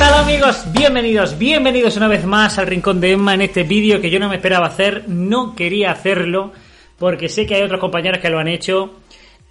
¿Qué 0.00 0.06
tal 0.06 0.24
amigos? 0.24 0.64
Bienvenidos, 0.72 1.36
bienvenidos 1.36 1.98
una 1.98 2.08
vez 2.08 2.24
más 2.24 2.58
al 2.58 2.66
Rincón 2.66 3.02
de 3.02 3.12
Emma 3.12 3.34
en 3.34 3.42
este 3.42 3.64
vídeo 3.64 4.00
que 4.00 4.08
yo 4.08 4.18
no 4.18 4.30
me 4.30 4.36
esperaba 4.36 4.64
hacer, 4.64 5.06
no 5.08 5.54
quería 5.54 5.90
hacerlo 5.90 6.52
porque 6.98 7.28
sé 7.28 7.44
que 7.44 7.56
hay 7.56 7.62
otros 7.64 7.80
compañeros 7.80 8.18
que 8.18 8.30
lo 8.30 8.38
han 8.38 8.48
hecho, 8.48 8.94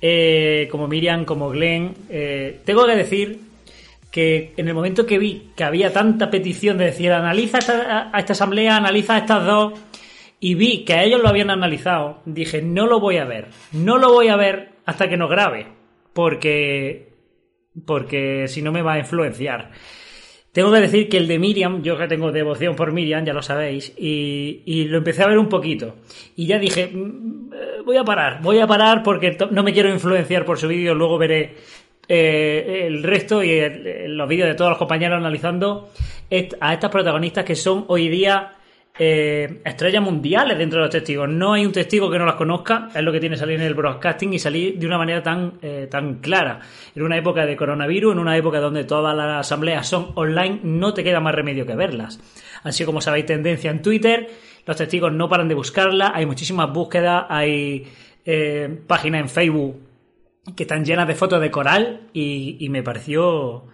eh, 0.02 0.68
como 0.72 0.88
Miriam, 0.88 1.24
como 1.24 1.52
Glenn. 1.52 1.94
Eh, 2.10 2.62
tengo 2.66 2.88
que 2.88 2.96
decir 2.96 3.42
que 4.10 4.56
en 4.58 4.68
el 4.68 4.74
momento 4.74 5.06
que 5.06 5.20
vi 5.20 5.52
que 5.56 5.64
había 5.64 5.94
tanta 5.94 6.32
petición 6.32 6.80
de 6.80 6.86
decir 6.86 7.12
analiza 7.12 7.60
esta, 7.60 8.10
a 8.12 8.18
esta 8.18 8.34
asamblea, 8.34 8.76
analiza 8.76 9.20
estas 9.20 9.46
dos, 9.46 9.74
y 10.40 10.56
vi 10.56 10.84
que 10.84 10.94
a 10.94 11.04
ellos 11.04 11.22
lo 11.22 11.30
habían 11.30 11.52
analizado, 11.52 12.24
dije 12.26 12.64
no 12.64 12.88
lo 12.88 13.00
voy 13.00 13.18
a 13.18 13.26
ver, 13.26 13.50
no 13.72 14.00
lo 14.00 14.12
voy 14.12 14.30
a 14.30 14.36
ver 14.36 14.72
hasta 14.88 15.08
que 15.08 15.16
nos 15.16 15.30
grabe, 15.30 15.68
porque 16.12 17.14
porque 17.86 18.48
si 18.48 18.64
no 18.64 18.72
me 18.72 18.82
va 18.82 18.94
a 18.94 19.00
influenciar. 19.00 19.70
Tengo 20.60 20.74
que 20.74 20.82
decir 20.82 21.08
que 21.08 21.16
el 21.16 21.30
de 21.30 21.40
Miriam, 21.40 21.82
yo 21.84 21.98
que 21.98 22.06
tengo 22.10 22.34
devoción 22.34 22.76
por 22.76 22.92
Miriam, 22.92 23.24
ya 23.24 23.32
lo 23.32 23.42
sabéis, 23.42 23.94
y, 23.96 24.84
lo 24.90 24.98
empecé 24.98 25.24
a 25.24 25.28
ver 25.28 25.38
un 25.38 25.48
poquito. 25.48 25.96
Y 26.36 26.48
ya 26.48 26.60
dije, 26.60 26.88
mm, 26.88 27.54
eh, 27.54 27.82
voy 27.86 27.96
a 27.96 28.04
parar, 28.04 28.42
voy 28.42 28.60
a 28.60 28.68
parar 28.68 29.02
porque 29.02 29.38
no 29.52 29.64
me 29.64 29.72
quiero 29.72 29.88
influenciar 29.88 30.44
por 30.44 30.58
su 30.58 30.68
vídeo, 30.68 30.94
luego 30.94 31.18
veré 31.18 31.56
eh, 32.10 32.88
el 32.88 33.04
resto 33.04 33.42
y 33.42 33.58
los 34.08 34.28
vídeos 34.28 34.50
de 34.50 34.56
todos 34.56 34.72
los 34.72 34.78
compañeros 34.78 35.18
analizando 35.18 35.92
a 36.60 36.74
estas 36.74 36.92
protagonistas 36.92 37.46
que 37.46 37.56
son 37.56 37.86
hoy 37.88 38.10
día 38.10 38.59
eh, 39.02 39.62
estrellas 39.64 40.04
mundiales 40.04 40.58
dentro 40.58 40.80
de 40.80 40.84
los 40.84 40.92
testigos. 40.92 41.30
No 41.30 41.54
hay 41.54 41.66
un 41.66 41.72
testigo 41.72 42.12
que 42.12 42.20
no 42.20 42.26
las 42.26 42.36
conozca, 42.36 42.90
es 42.94 43.02
lo 43.02 43.14
que 43.14 43.22
tiene 43.22 43.38
salir 43.38 43.56
en 43.56 43.62
el 43.66 43.74
broadcasting 43.74 44.34
y 44.34 44.40
salir 44.40 44.78
de 44.78 44.86
una 44.86 44.98
manera 44.98 45.24
tan, 45.24 45.54
eh, 45.62 45.88
tan 45.90 46.16
clara. 46.16 46.60
En 46.94 47.04
una 47.04 47.18
época 47.18 47.46
de 47.46 47.56
coronavirus, 47.56 48.12
en 48.12 48.20
una 48.20 48.36
época 48.36 48.60
donde 48.60 48.84
todas 48.84 49.16
las 49.16 49.40
asambleas 49.40 49.88
son 49.88 50.12
online, 50.16 50.60
no 50.64 50.94
te 50.94 51.06
queda 51.06 51.22
más 51.22 51.34
remedio 51.34 51.66
que 51.66 51.76
verlas. 51.76 52.20
Así 52.64 52.84
como 52.84 53.00
sabéis, 53.00 53.26
tendencia 53.26 53.72
en 53.72 53.82
Twitter, 53.82 54.28
los 54.66 54.76
testigos 54.76 55.14
no 55.14 55.30
paran 55.30 55.48
de 55.48 55.56
buscarla, 55.56 56.12
hay 56.14 56.26
muchísimas 56.26 56.70
búsquedas, 56.74 57.26
hay 57.30 57.88
eh, 58.26 58.82
páginas 58.86 59.22
en 59.22 59.30
Facebook 59.30 59.78
que 60.58 60.64
están 60.64 60.84
llenas 60.84 61.08
de 61.08 61.16
fotos 61.16 61.40
de 61.40 61.50
coral 61.50 62.10
y, 62.12 62.58
y 62.60 62.68
me 62.68 62.84
pareció 62.84 63.68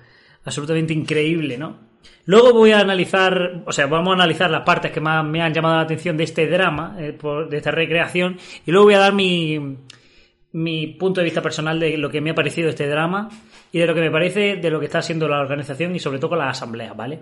absolutamente 0.44 0.94
increíble, 0.94 1.58
¿no? 1.58 1.85
Luego 2.26 2.54
voy 2.54 2.72
a 2.72 2.80
analizar, 2.80 3.64
o 3.66 3.72
sea, 3.72 3.86
vamos 3.88 4.12
a 4.12 4.16
analizar 4.16 4.50
las 4.50 4.62
partes 4.62 4.92
que 4.92 5.00
más 5.00 5.24
me 5.24 5.42
han 5.42 5.54
llamado 5.54 5.76
la 5.76 5.82
atención 5.82 6.18
de 6.18 6.24
este 6.24 6.48
drama, 6.48 6.96
eh, 7.00 7.18
de 7.50 7.58
esta 7.58 7.72
recreación, 7.72 8.38
y 8.66 8.72
luego 8.72 8.86
voy 8.86 8.96
a 8.96 9.00
dar 9.00 9.14
mi, 9.14 9.78
mi 10.54 10.88
punto 10.88 11.22
de 11.22 11.26
vista 11.26 11.42
personal 11.42 11.80
de 11.80 11.98
lo 11.98 12.10
que 12.10 12.22
me 12.22 12.32
ha 12.32 12.36
parecido 12.36 12.70
este 12.70 12.88
drama 12.88 13.30
y 13.72 13.80
de 13.80 13.88
lo 13.88 13.94
que 13.94 14.02
me 14.02 14.10
parece 14.10 14.56
de 14.56 14.70
lo 14.72 14.80
que 14.80 14.86
está 14.86 15.00
haciendo 15.00 15.28
la 15.28 15.42
organización 15.42 15.94
y 15.96 16.00
sobre 16.00 16.18
todo 16.18 16.30
con 16.30 16.40
las 16.40 16.58
asambleas, 16.58 16.96
¿vale? 16.96 17.20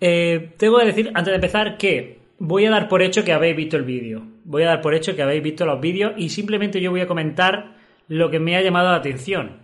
Eh, 0.00 0.52
tengo 0.56 0.78
que 0.78 0.86
decir, 0.86 1.10
antes 1.14 1.32
de 1.32 1.34
empezar, 1.34 1.76
que 1.76 2.20
voy 2.38 2.66
a 2.66 2.70
dar 2.70 2.88
por 2.88 3.02
hecho 3.02 3.24
que 3.24 3.32
habéis 3.32 3.56
visto 3.56 3.76
el 3.76 3.82
vídeo. 3.82 4.22
Voy 4.44 4.62
a 4.62 4.68
dar 4.68 4.80
por 4.80 4.94
hecho 4.94 5.16
que 5.16 5.22
habéis 5.22 5.42
visto 5.42 5.66
los 5.66 5.80
vídeos 5.80 6.12
y 6.16 6.28
simplemente 6.30 6.80
yo 6.80 6.90
voy 6.90 7.00
a 7.00 7.06
comentar 7.06 7.76
lo 8.08 8.30
que 8.30 8.40
me 8.40 8.56
ha 8.56 8.62
llamado 8.62 8.90
la 8.90 8.96
atención. 8.96 9.58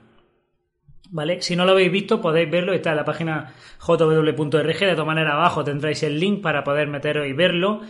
¿Vale? 1.10 1.40
Si 1.42 1.54
no 1.56 1.64
lo 1.64 1.72
habéis 1.72 1.92
visto, 1.92 2.20
podéis 2.20 2.50
verlo, 2.50 2.72
está 2.72 2.90
en 2.90 2.96
la 2.96 3.04
página 3.04 3.54
jw.rg, 3.78 4.78
de 4.78 4.92
todas 4.92 5.06
maneras 5.06 5.34
abajo 5.34 5.62
tendréis 5.62 6.02
el 6.02 6.18
link 6.18 6.42
para 6.42 6.64
poder 6.64 6.88
meteros 6.88 7.26
y 7.26 7.32
verlo. 7.32 7.80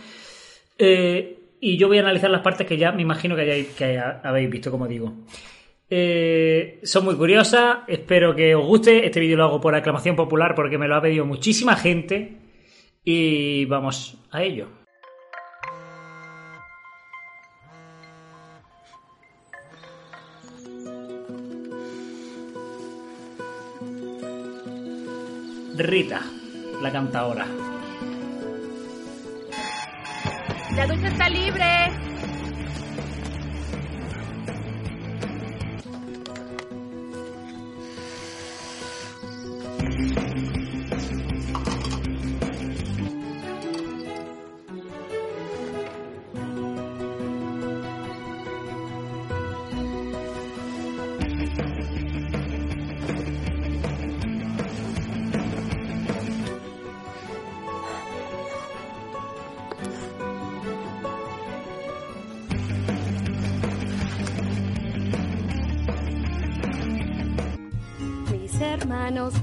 Eh, 0.77 1.39
y 1.59 1.77
yo 1.77 1.87
voy 1.87 1.97
a 1.97 2.01
analizar 2.01 2.29
las 2.29 2.41
partes 2.41 2.67
que 2.67 2.77
ya 2.77 2.91
me 2.91 3.01
imagino 3.01 3.35
que, 3.35 3.41
hayáis, 3.41 3.67
que 3.69 3.99
habéis 3.99 4.49
visto, 4.49 4.69
como 4.69 4.87
digo. 4.87 5.13
Eh, 5.89 6.79
son 6.83 7.05
muy 7.05 7.15
curiosas, 7.15 7.77
espero 7.87 8.35
que 8.35 8.53
os 8.53 8.65
guste. 8.65 9.05
Este 9.05 9.19
vídeo 9.19 9.37
lo 9.37 9.45
hago 9.45 9.61
por 9.61 9.73
aclamación 9.73 10.15
popular 10.15 10.53
porque 10.53 10.77
me 10.77 10.87
lo 10.87 10.95
ha 10.95 11.01
pedido 11.01 11.25
muchísima 11.25 11.75
gente. 11.75 12.37
Y 13.03 13.65
vamos 13.65 14.17
a 14.31 14.43
ello. 14.43 14.67
Rita, 25.77 26.21
la 26.81 26.91
cantadora. 26.91 27.45
La 30.75 30.87
ducha 30.87 31.07
está 31.07 31.29
libre. 31.29 31.91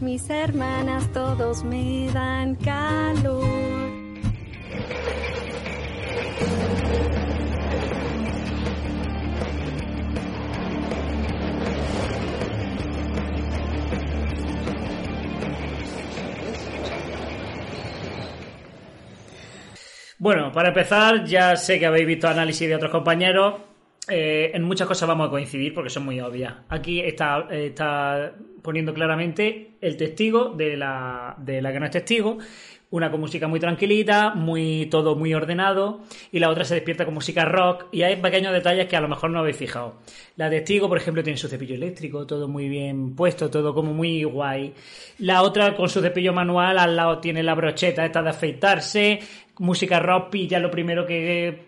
Mis 0.01 0.31
hermanas, 0.31 1.13
todos 1.13 1.65
me 1.65 2.09
dan 2.13 2.55
calor. 2.55 3.45
Bueno, 20.19 20.53
para 20.53 20.69
empezar, 20.69 21.25
ya 21.25 21.57
sé 21.57 21.81
que 21.81 21.87
habéis 21.87 22.07
visto 22.07 22.29
análisis 22.29 22.69
de 22.69 22.77
otros 22.77 22.93
compañeros. 22.93 23.74
Eh, 24.09 24.51
en 24.53 24.63
muchas 24.63 24.87
cosas 24.87 25.09
vamos 25.09 25.29
a 25.29 25.31
coincidir 25.31 25.73
porque 25.73 25.91
son 25.91 26.05
muy 26.05 26.21
obvias. 26.21 26.55
Aquí 26.69 27.01
está, 27.01 27.49
poniendo 28.63 28.93
claramente 28.93 29.73
el 29.81 29.97
testigo 29.97 30.51
de 30.51 30.77
la, 30.77 31.37
de 31.39 31.63
la 31.63 31.73
que 31.73 31.81
no 31.81 31.87
es 31.87 31.93
testigo. 31.93 32.39
Una 32.91 33.11
con 33.11 33.19
música 33.19 33.49
muy 33.49 33.59
tranquilita, 33.59 34.35
muy 34.35 34.87
todo 34.87 35.17
muy 35.17 35.35
ordenado, 35.35 36.03
y 36.31 36.39
la 36.39 36.49
otra 36.49 36.65
se 36.65 36.75
despierta 36.75 37.05
con 37.05 37.15
música 37.15 37.45
rock, 37.45 37.87
y 37.91 38.03
hay 38.03 38.15
pequeños 38.15 38.53
detalles 38.53 38.87
que 38.87 38.95
a 38.95 39.01
lo 39.01 39.09
mejor 39.09 39.31
no 39.31 39.41
habéis 39.41 39.57
fijado. 39.57 39.97
La 40.37 40.49
testigo, 40.49 40.89
por 40.89 40.99
ejemplo, 40.99 41.25
tiene 41.25 41.37
su 41.37 41.49
cepillo 41.49 41.75
eléctrico, 41.75 42.25
todo 42.25 42.47
muy 42.47 42.69
bien 42.69 43.17
puesto, 43.17 43.51
todo 43.51 43.75
como 43.75 43.93
muy 43.93 44.23
guay. 44.23 44.75
La 45.19 45.43
otra 45.43 45.75
con 45.75 45.89
su 45.89 46.03
cepillo 46.03 46.33
manual, 46.33 46.79
al 46.79 46.95
lado 46.95 47.19
tiene 47.19 47.43
la 47.43 47.57
brocheta 47.57 48.07
esta 48.07 48.23
de 48.23 48.31
afeitarse, 48.31 49.19
música 49.59 50.01
rock, 50.01 50.31
pilla 50.31 50.59
lo 50.59 50.71
primero 50.71 51.07
que 51.07 51.65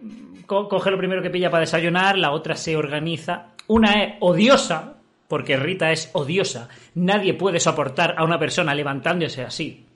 coge 0.46 0.90
lo 0.90 0.98
primero 0.98 1.22
que 1.22 1.30
pilla 1.30 1.50
para 1.50 1.62
desayunar, 1.62 2.16
la 2.16 2.30
otra 2.30 2.56
se 2.56 2.76
organiza. 2.76 3.48
Una 3.66 4.02
es 4.02 4.14
odiosa, 4.20 4.94
porque 5.28 5.56
Rita 5.56 5.90
es 5.90 6.10
odiosa. 6.12 6.68
Nadie 6.94 7.34
puede 7.34 7.60
soportar 7.60 8.14
a 8.16 8.24
una 8.24 8.38
persona 8.38 8.74
levantándose 8.74 9.42
así, 9.42 9.86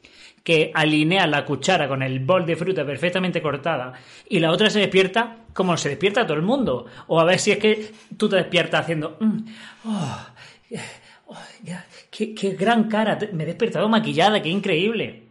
que 0.43 0.73
alinea 0.75 1.27
la 1.27 1.45
cuchara 1.45 1.89
con 1.89 2.03
el 2.03 2.21
bol 2.21 2.45
de 2.45 2.57
fruta 2.57 2.85
perfectamente 2.85 3.41
cortada, 3.41 3.93
y 4.29 4.41
la 4.41 4.51
otra 4.51 4.71
se 4.71 4.81
despierta 4.81 5.37
como 5.53 5.77
se 5.77 5.91
despierta 5.91 6.27
todo 6.27 6.37
el 6.37 6.43
mundo. 6.43 6.87
O 7.07 7.21
a 7.21 7.25
ver 7.25 7.39
si 7.39 7.53
es 7.53 7.59
que 7.59 7.93
tú 8.17 8.29
te 8.29 8.37
despiertas 8.37 8.83
haciendo... 8.83 9.17
Mm, 9.21 9.39
oh, 9.85 10.27
oh, 11.29 11.39
qué, 12.11 12.35
qué 12.35 12.51
gran 12.53 12.89
cara, 12.89 13.19
me 13.33 13.45
he 13.45 13.47
despertado 13.47 13.89
maquillada, 13.89 14.43
qué 14.43 14.49
increíble. 14.49 15.30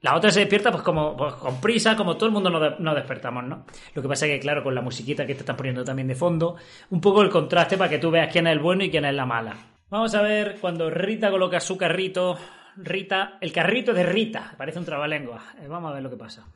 La 0.00 0.14
otra 0.14 0.30
se 0.30 0.40
despierta 0.40 0.70
pues 0.70 0.84
como 0.84 1.16
pues, 1.16 1.34
con 1.34 1.60
prisa, 1.60 1.96
como 1.96 2.16
todo 2.16 2.26
el 2.26 2.32
mundo 2.32 2.50
nos, 2.50 2.94
despertamos, 2.94 3.44
¿no? 3.44 3.66
Lo 3.94 4.02
que 4.02 4.08
pasa 4.08 4.26
es 4.26 4.32
que, 4.32 4.40
claro, 4.40 4.62
con 4.62 4.74
la 4.74 4.80
musiquita 4.80 5.26
que 5.26 5.34
te 5.34 5.40
están 5.40 5.56
poniendo 5.56 5.82
también 5.84 6.06
de 6.06 6.14
fondo, 6.14 6.54
un 6.90 7.00
poco 7.00 7.22
el 7.22 7.30
contraste 7.30 7.76
para 7.76 7.90
que 7.90 7.98
tú 7.98 8.10
veas 8.10 8.32
quién 8.32 8.46
es 8.46 8.52
el 8.52 8.60
bueno 8.60 8.84
y 8.84 8.90
quién 8.90 9.04
es 9.04 9.14
la 9.14 9.26
mala. 9.26 9.56
Vamos 9.90 10.14
a 10.14 10.22
ver 10.22 10.58
cuando 10.60 10.88
Rita 10.88 11.30
coloca 11.30 11.58
su 11.58 11.76
carrito. 11.76 12.38
Rita, 12.76 13.38
el 13.40 13.52
carrito 13.52 13.92
de 13.92 14.04
Rita, 14.04 14.54
parece 14.56 14.78
un 14.78 14.84
trabalengua. 14.84 15.42
Eh, 15.60 15.66
vamos 15.66 15.90
a 15.90 15.94
ver 15.94 16.02
lo 16.04 16.10
que 16.10 16.16
pasa. 16.16 16.46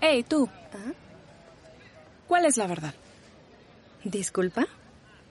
Hey, 0.00 0.24
tú. 0.28 0.48
¿Ah? 0.72 0.92
¿Cuál 2.26 2.46
es 2.46 2.56
la 2.56 2.66
verdad? 2.66 2.94
¿Disculpa? 4.02 4.66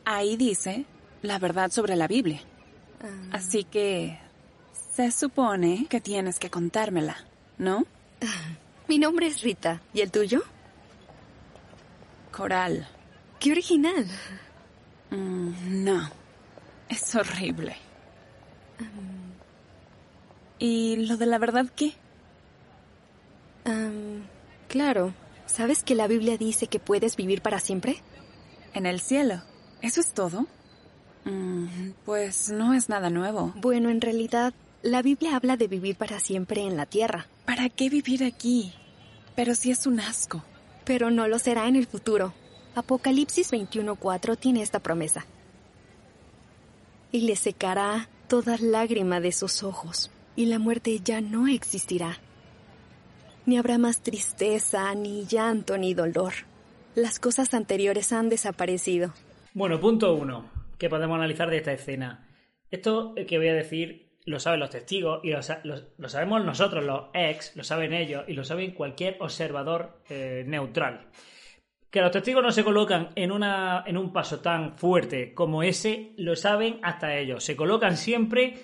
Ahí 0.05 0.37
dice 0.37 0.85
la 1.21 1.39
verdad 1.39 1.71
sobre 1.71 1.95
la 1.95 2.07
Biblia. 2.07 2.41
Ah. 3.01 3.37
Así 3.37 3.63
que 3.63 4.19
se 4.95 5.11
supone 5.11 5.87
que 5.89 5.99
tienes 5.99 6.39
que 6.39 6.49
contármela, 6.49 7.17
¿no? 7.57 7.85
Mi 8.87 8.99
nombre 8.99 9.27
es 9.27 9.41
Rita. 9.41 9.81
¿Y 9.93 10.01
el 10.01 10.11
tuyo? 10.11 10.43
Coral. 12.31 12.87
¡Qué 13.39 13.51
original! 13.51 14.05
Mm, 15.09 15.83
no, 15.83 16.09
es 16.89 17.15
horrible. 17.15 17.75
¿Y 20.59 20.95
lo 21.07 21.17
de 21.17 21.25
la 21.25 21.37
verdad 21.37 21.65
qué? 21.75 21.93
Claro. 24.67 25.13
¿Sabes 25.45 25.83
que 25.83 25.95
la 25.95 26.07
Biblia 26.07 26.37
dice 26.37 26.67
que 26.67 26.79
puedes 26.79 27.15
vivir 27.15 27.41
para 27.41 27.59
siempre? 27.59 28.01
En 28.73 28.85
el 28.85 28.99
cielo. 28.99 29.41
¿Eso 29.85 30.01
es 30.01 30.13
todo? 30.13 30.47
Mm, 31.25 31.91
pues 32.05 32.49
no 32.49 32.73
es 32.73 32.89
nada 32.89 33.11
nuevo. 33.11 33.53
Bueno, 33.55 33.91
en 33.91 34.01
realidad, 34.01 34.51
la 34.81 35.03
Biblia 35.03 35.35
habla 35.35 35.57
de 35.57 35.67
vivir 35.67 35.95
para 35.95 36.19
siempre 36.19 36.61
en 36.61 36.75
la 36.75 36.87
tierra, 36.87 37.27
¿Para 37.45 37.69
qué 37.69 37.89
vivir 37.89 38.23
aquí? 38.23 38.73
Pero 39.35 39.53
si 39.53 39.69
es 39.69 39.85
un 39.85 39.99
asco. 39.99 40.43
pero 40.85 41.11
no 41.11 41.27
lo 41.27 41.37
será 41.37 41.67
en 41.67 41.75
el 41.75 41.85
futuro. 41.85 42.33
Apocalipsis 42.73 43.51
21:4 43.51 44.35
tiene 44.37 44.63
esta 44.63 44.79
promesa. 44.79 45.25
Y 47.11 47.21
le 47.21 47.35
secará 47.35 48.09
toda 48.27 48.57
lágrima 48.57 49.19
de 49.19 49.31
sus 49.31 49.61
ojos, 49.61 50.09
y 50.35 50.47
la 50.47 50.57
muerte 50.57 50.99
ya 51.03 51.21
no 51.21 51.47
existirá. 51.47 52.17
Ni 53.45 53.57
habrá 53.59 53.77
más 53.77 54.01
tristeza, 54.01 54.93
ni 54.95 55.25
llanto, 55.25 55.77
ni 55.77 55.93
dolor. 55.93 56.33
Las 56.95 57.19
cosas 57.19 57.53
anteriores 57.53 58.11
han 58.11 58.29
desaparecido. 58.29 59.13
Bueno, 59.55 59.79
punto 59.79 60.13
uno 60.13 60.49
que 60.77 60.89
podemos 60.89 61.15
analizar 61.15 61.49
de 61.49 61.55
esta 61.57 61.71
escena. 61.71 62.27
Esto 62.69 63.15
que 63.27 63.37
voy 63.37 63.47
a 63.47 63.53
decir 63.53 64.19
lo 64.25 64.37
saben 64.39 64.59
los 64.59 64.69
testigos 64.69 65.21
y 65.23 65.29
lo, 65.29 65.41
sa- 65.41 65.61
lo- 65.63 65.79
lo 65.97 66.09
sabemos 66.09 66.43
nosotros, 66.43 66.83
los 66.83 67.03
ex, 67.13 67.55
lo 67.55 67.63
saben 67.63 67.93
ellos 67.93 68.25
y 68.27 68.33
lo 68.33 68.43
saben 68.43 68.71
cualquier 68.71 69.15
observador 69.21 70.01
eh, 70.09 70.43
neutral. 70.45 71.07
Que 71.89 72.01
los 72.01 72.11
testigos 72.11 72.43
no 72.43 72.51
se 72.51 72.65
colocan 72.65 73.11
en, 73.15 73.31
un 73.31 74.11
paso 74.11 74.41
tan 74.41 74.77
fuerte 74.77 75.33
como 75.33 75.63
ese, 75.63 76.11
lo 76.17 76.35
saben 76.35 76.79
hasta 76.83 77.15
ellos. 77.15 77.41
Se 77.45 77.55
colocan 77.55 77.95
siempre 77.95 78.55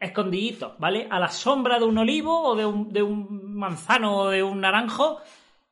escondiditos, 0.00 0.76
¿vale? 0.80 1.06
A 1.08 1.20
la 1.20 1.28
sombra 1.28 1.78
de 1.78 1.84
un 1.84 1.98
olivo 1.98 2.42
o 2.42 2.56
de 2.56 2.66
un 3.02 3.54
manzano 3.54 4.16
o 4.16 4.28
de 4.30 4.42
un 4.42 4.60
naranjo, 4.60 5.20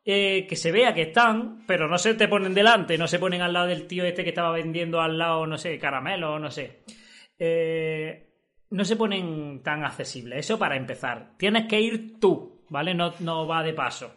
eh, 0.05 0.47
que 0.49 0.57
se 0.57 0.73
vea 0.73 0.95
que 0.95 1.03
están, 1.03 1.65
pero 1.67 1.89
no 1.89 1.99
se 1.99 2.15
te 2.15 2.29
ponen 2.29 2.55
delante, 2.55 2.99
no 2.99 3.07
se 3.07 3.19
ponen 3.19 3.43
al 3.43 3.53
lado 3.53 3.67
del 3.67 3.87
tío 3.87 4.05
este 4.05 4.25
que 4.25 4.31
estaba 4.31 4.53
vendiendo 4.53 5.01
al 5.01 5.19
lado, 5.19 5.47
no 5.47 5.59
sé, 5.59 5.79
caramelo, 5.79 6.39
no 6.39 6.51
sé. 6.51 6.83
Eh, 7.39 8.31
no 8.71 8.85
se 8.85 8.97
ponen 8.97 9.63
tan 9.63 9.85
accesibles. 9.85 10.41
Eso 10.47 10.59
para 10.59 10.77
empezar. 10.77 11.33
Tienes 11.37 11.67
que 11.67 11.81
ir 11.81 12.21
tú, 12.21 12.65
¿vale? 12.69 12.95
No, 12.95 13.13
no 13.21 13.47
va 13.47 13.63
de 13.63 13.73
paso. 13.73 14.15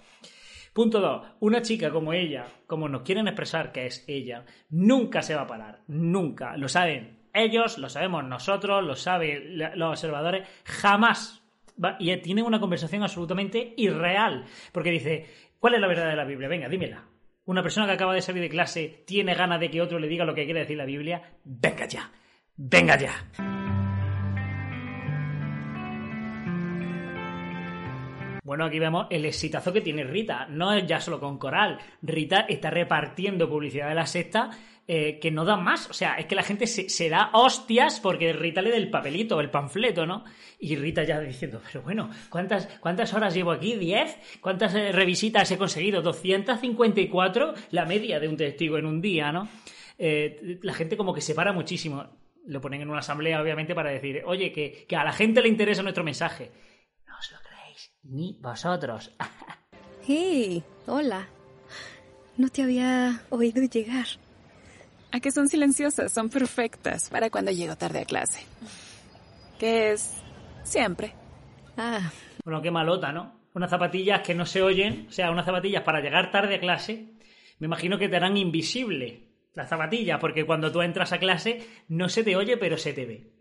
Punto 0.74 1.00
2. 1.00 1.28
Una 1.42 1.62
chica 1.62 1.92
como 1.92 2.14
ella, 2.14 2.46
como 2.66 2.90
nos 2.90 3.04
quieren 3.04 3.28
expresar 3.28 3.72
que 3.72 3.86
es 3.86 4.04
ella, 4.08 4.46
nunca 4.70 5.22
se 5.22 5.36
va 5.36 5.42
a 5.42 5.48
parar. 5.48 5.82
Nunca. 5.88 6.58
Lo 6.58 6.68
saben 6.68 7.24
ellos, 7.34 7.78
lo 7.78 7.90
sabemos 7.90 8.24
nosotros, 8.24 8.84
lo 8.84 8.96
saben 8.96 9.58
los 9.58 9.90
observadores. 9.90 10.48
Jamás. 10.66 11.42
Y 12.00 12.16
tienen 12.18 12.46
una 12.46 12.60
conversación 12.60 13.04
absolutamente 13.04 13.74
irreal. 13.78 14.46
Porque 14.72 14.92
dice, 14.92 15.26
¿cuál 15.64 15.76
es 15.76 15.80
la 15.80 15.88
verdad 15.88 16.10
de 16.10 16.18
la 16.18 16.26
Biblia? 16.26 16.50
Venga, 16.50 16.68
dímela. 16.68 17.06
Una 17.46 17.64
persona 17.64 17.88
que 17.88 17.94
acaba 17.94 18.14
de 18.14 18.22
salir 18.22 18.42
de 18.42 18.50
clase 18.50 19.06
tiene 19.08 19.34
ganas 19.34 19.62
de 19.62 19.72
que 19.72 19.82
otro 19.82 19.98
le 19.98 20.10
diga 20.10 20.26
lo 20.26 20.36
que 20.36 20.44
quiere 20.44 20.60
decir 20.60 20.76
la 20.76 20.84
Biblia. 20.84 21.22
Venga 21.46 21.86
ya. 21.86 22.12
Venga 22.58 22.98
ya. 22.98 23.14
Bueno, 28.44 28.66
aquí 28.66 28.78
vemos 28.78 29.08
el 29.10 29.24
exitazo 29.24 29.72
que 29.72 29.80
tiene 29.80 30.04
Rita. 30.04 30.48
No 30.50 30.74
es 30.74 30.86
ya 30.86 31.00
solo 31.00 31.22
con 31.22 31.38
Coral. 31.38 31.80
Rita 32.02 32.42
está 32.42 32.70
repartiendo 32.70 33.48
publicidad 33.48 33.88
de 33.88 33.96
la 33.96 34.06
sexta 34.06 34.50
eh, 34.86 35.20
que 35.20 35.32
no 35.32 35.46
da 35.46 35.56
más. 35.56 35.90
O 35.90 35.94
sea, 35.94 36.16
es 36.16 36.26
que 36.26 36.36
la 36.36 36.44
gente 36.44 36.68
se, 36.68 37.10
da 37.10 37.30
hostias 37.34 38.02
porque 38.02 38.34
Rita 38.34 38.62
le 38.62 38.70
da 38.70 38.76
el 38.76 38.90
papelito, 38.90 39.40
el 39.40 39.50
panfleto, 39.50 40.06
¿no? 40.06 40.26
Y 40.60 40.76
Rita 40.76 41.04
ya 41.04 41.22
diciendo, 41.22 41.62
pero 41.66 41.84
bueno, 41.84 42.10
¿cuántas, 42.30 42.68
cuántas 42.82 43.14
horas 43.14 43.34
llevo 43.34 43.52
aquí? 43.52 43.76
¿10? 43.76 44.18
¿Cuántas 44.42 44.76
eh, 44.76 44.92
revisitas 44.92 45.50
he 45.52 45.58
conseguido? 45.58 46.02
254, 46.02 47.54
la 47.72 47.86
media 47.86 48.20
de 48.20 48.28
un 48.28 48.36
testigo 48.36 48.78
en 48.78 48.86
un 48.86 49.02
día, 49.02 49.32
¿no? 49.32 49.48
Eh, 49.98 50.60
la 50.62 50.74
gente 50.74 50.98
como 50.98 51.14
que 51.14 51.22
se 51.22 51.34
para 51.34 51.54
muchísimo. 51.54 52.06
Lo 52.46 52.60
ponen 52.60 52.82
en 52.82 52.90
una 52.90 53.00
asamblea, 53.00 53.42
obviamente, 53.42 53.74
para 53.74 53.90
decir, 53.90 54.22
oye, 54.26 54.52
que, 54.52 54.86
que 54.86 54.96
a 54.98 55.06
la 55.06 55.14
gente 55.14 55.42
le 55.42 55.48
interesa 55.48 55.82
nuestro 55.82 56.04
mensaje. 56.04 56.52
No 57.08 57.18
os 57.18 57.32
lo 57.32 57.38
creéis, 57.40 57.94
ni 58.04 58.38
vosotros. 58.42 59.16
¡Hey! 60.06 60.62
Hola. 60.88 61.26
No 62.36 62.50
te 62.50 62.64
había 62.64 63.22
oído 63.30 63.64
llegar. 63.64 64.08
¿A 65.14 65.20
que 65.20 65.32
son 65.32 65.48
silenciosas? 65.48 66.12
Son 66.12 66.28
perfectas 66.28 67.10
para 67.12 67.30
cuando 67.30 67.52
llego 67.52 67.76
tarde 67.76 68.00
a 68.00 68.06
clase. 68.06 68.44
Que 69.60 69.92
es 69.92 70.16
siempre. 70.64 71.14
Ah, 71.78 72.12
Bueno, 72.44 72.64
qué 72.64 72.72
malota, 72.72 73.12
¿no? 73.12 73.42
Unas 73.54 73.70
zapatillas 73.70 74.22
que 74.22 74.34
no 74.34 74.48
se 74.48 74.64
oyen, 74.64 75.06
o 75.10 75.12
sea, 75.12 75.30
unas 75.30 75.46
zapatillas 75.46 75.84
para 75.84 76.02
llegar 76.02 76.32
tarde 76.32 76.56
a 76.56 76.60
clase, 76.60 77.14
me 77.60 77.66
imagino 77.68 78.00
que 78.00 78.10
te 78.10 78.16
harán 78.16 78.38
invisible 78.38 79.30
las 79.54 79.70
zapatillas, 79.70 80.20
porque 80.20 80.48
cuando 80.48 80.72
tú 80.72 80.82
entras 80.82 81.14
a 81.14 81.20
clase 81.20 81.64
no 81.90 82.10
se 82.10 82.24
te 82.24 82.36
oye, 82.36 82.58
pero 82.58 82.76
se 82.80 82.94
te 82.94 83.06
ve. 83.06 83.32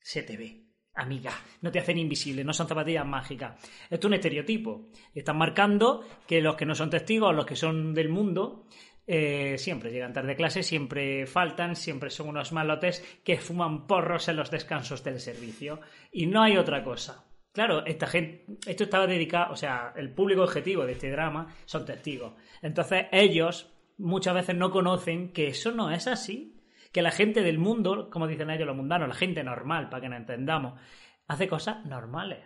Se 0.00 0.22
te 0.22 0.38
ve. 0.38 0.64
Amiga, 0.94 1.30
no 1.60 1.70
te 1.70 1.78
hacen 1.78 1.98
invisible, 1.98 2.42
no 2.42 2.52
son 2.52 2.66
zapatillas 2.66 3.06
mágicas. 3.06 3.54
Esto 3.84 3.94
es 3.94 4.04
un 4.06 4.14
estereotipo. 4.14 4.88
Están 5.14 5.36
marcando 5.38 6.04
que 6.26 6.40
los 6.40 6.56
que 6.56 6.66
no 6.66 6.74
son 6.74 6.90
testigos, 6.90 7.32
los 7.36 7.46
que 7.46 7.54
son 7.54 7.94
del 7.94 8.08
mundo, 8.08 8.66
eh, 9.10 9.56
siempre 9.56 9.90
llegan 9.90 10.12
tarde 10.12 10.32
a 10.32 10.36
clase, 10.36 10.62
siempre 10.62 11.26
faltan, 11.26 11.76
siempre 11.76 12.10
son 12.10 12.28
unos 12.28 12.52
malotes 12.52 13.02
que 13.24 13.38
fuman 13.38 13.86
porros 13.86 14.28
en 14.28 14.36
los 14.36 14.50
descansos 14.50 15.02
del 15.02 15.18
servicio. 15.18 15.80
Y 16.12 16.26
no 16.26 16.42
hay 16.42 16.58
otra 16.58 16.84
cosa. 16.84 17.24
Claro, 17.50 17.86
esta 17.86 18.06
gente, 18.06 18.44
esto 18.66 18.84
estaba 18.84 19.06
dedicado, 19.06 19.54
o 19.54 19.56
sea, 19.56 19.94
el 19.96 20.12
público 20.12 20.42
objetivo 20.42 20.84
de 20.84 20.92
este 20.92 21.10
drama 21.10 21.54
son 21.64 21.86
testigos. 21.86 22.34
Entonces 22.60 23.06
ellos 23.10 23.72
muchas 23.96 24.34
veces 24.34 24.54
no 24.54 24.70
conocen 24.70 25.32
que 25.32 25.48
eso 25.48 25.72
no 25.72 25.90
es 25.90 26.06
así. 26.06 26.54
Que 26.92 27.00
la 27.00 27.10
gente 27.10 27.42
del 27.42 27.58
mundo, 27.58 28.10
como 28.10 28.26
dicen 28.26 28.50
ellos 28.50 28.66
los 28.66 28.76
mundanos, 28.76 29.08
la 29.08 29.14
gente 29.14 29.42
normal, 29.42 29.88
para 29.88 30.02
que 30.02 30.08
nos 30.10 30.18
entendamos, 30.18 30.78
hace 31.26 31.48
cosas 31.48 31.82
normales. 31.86 32.40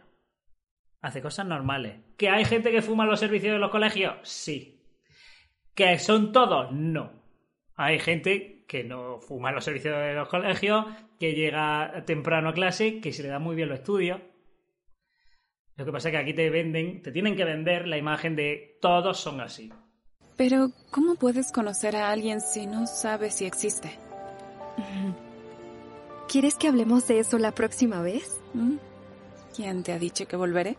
Hace 1.00 1.20
cosas 1.20 1.44
normales. 1.44 2.04
¿Que 2.16 2.28
hay 2.28 2.44
gente 2.44 2.70
que 2.70 2.82
fuma 2.82 3.02
en 3.02 3.10
los 3.10 3.18
servicios 3.18 3.52
de 3.52 3.58
los 3.58 3.70
colegios? 3.72 4.14
Sí. 4.22 4.81
¿Que 5.74 5.98
son 5.98 6.32
todos? 6.32 6.72
No. 6.72 7.10
Hay 7.76 7.98
gente 7.98 8.64
que 8.66 8.84
no 8.84 9.18
fuma 9.20 9.50
en 9.50 9.56
los 9.56 9.64
servicios 9.64 9.96
de 9.98 10.14
los 10.14 10.28
colegios, 10.28 10.86
que 11.18 11.34
llega 11.34 12.04
temprano 12.06 12.50
a 12.50 12.54
clase, 12.54 13.00
que 13.00 13.12
se 13.12 13.22
le 13.22 13.28
da 13.28 13.38
muy 13.38 13.56
bien 13.56 13.68
los 13.68 13.78
estudios. 13.78 14.20
Lo 15.76 15.84
que 15.84 15.92
pasa 15.92 16.08
es 16.08 16.12
que 16.12 16.18
aquí 16.18 16.34
te 16.34 16.50
venden, 16.50 17.02
te 17.02 17.12
tienen 17.12 17.36
que 17.36 17.44
vender 17.44 17.88
la 17.88 17.96
imagen 17.96 18.36
de 18.36 18.78
todos 18.80 19.18
son 19.18 19.40
así. 19.40 19.72
Pero, 20.36 20.70
¿cómo 20.90 21.14
puedes 21.14 21.52
conocer 21.52 21.96
a 21.96 22.10
alguien 22.10 22.40
si 22.40 22.66
no 22.66 22.86
sabes 22.86 23.34
si 23.34 23.46
existe? 23.46 23.98
¿quieres 26.32 26.54
que 26.54 26.66
hablemos 26.66 27.06
de 27.08 27.18
eso 27.18 27.36
la 27.38 27.52
próxima 27.52 28.00
vez? 28.00 28.40
¿Mm? 28.54 28.76
¿Quién 29.54 29.82
te 29.82 29.92
ha 29.92 29.98
dicho 29.98 30.26
que 30.26 30.36
volveré? 30.36 30.78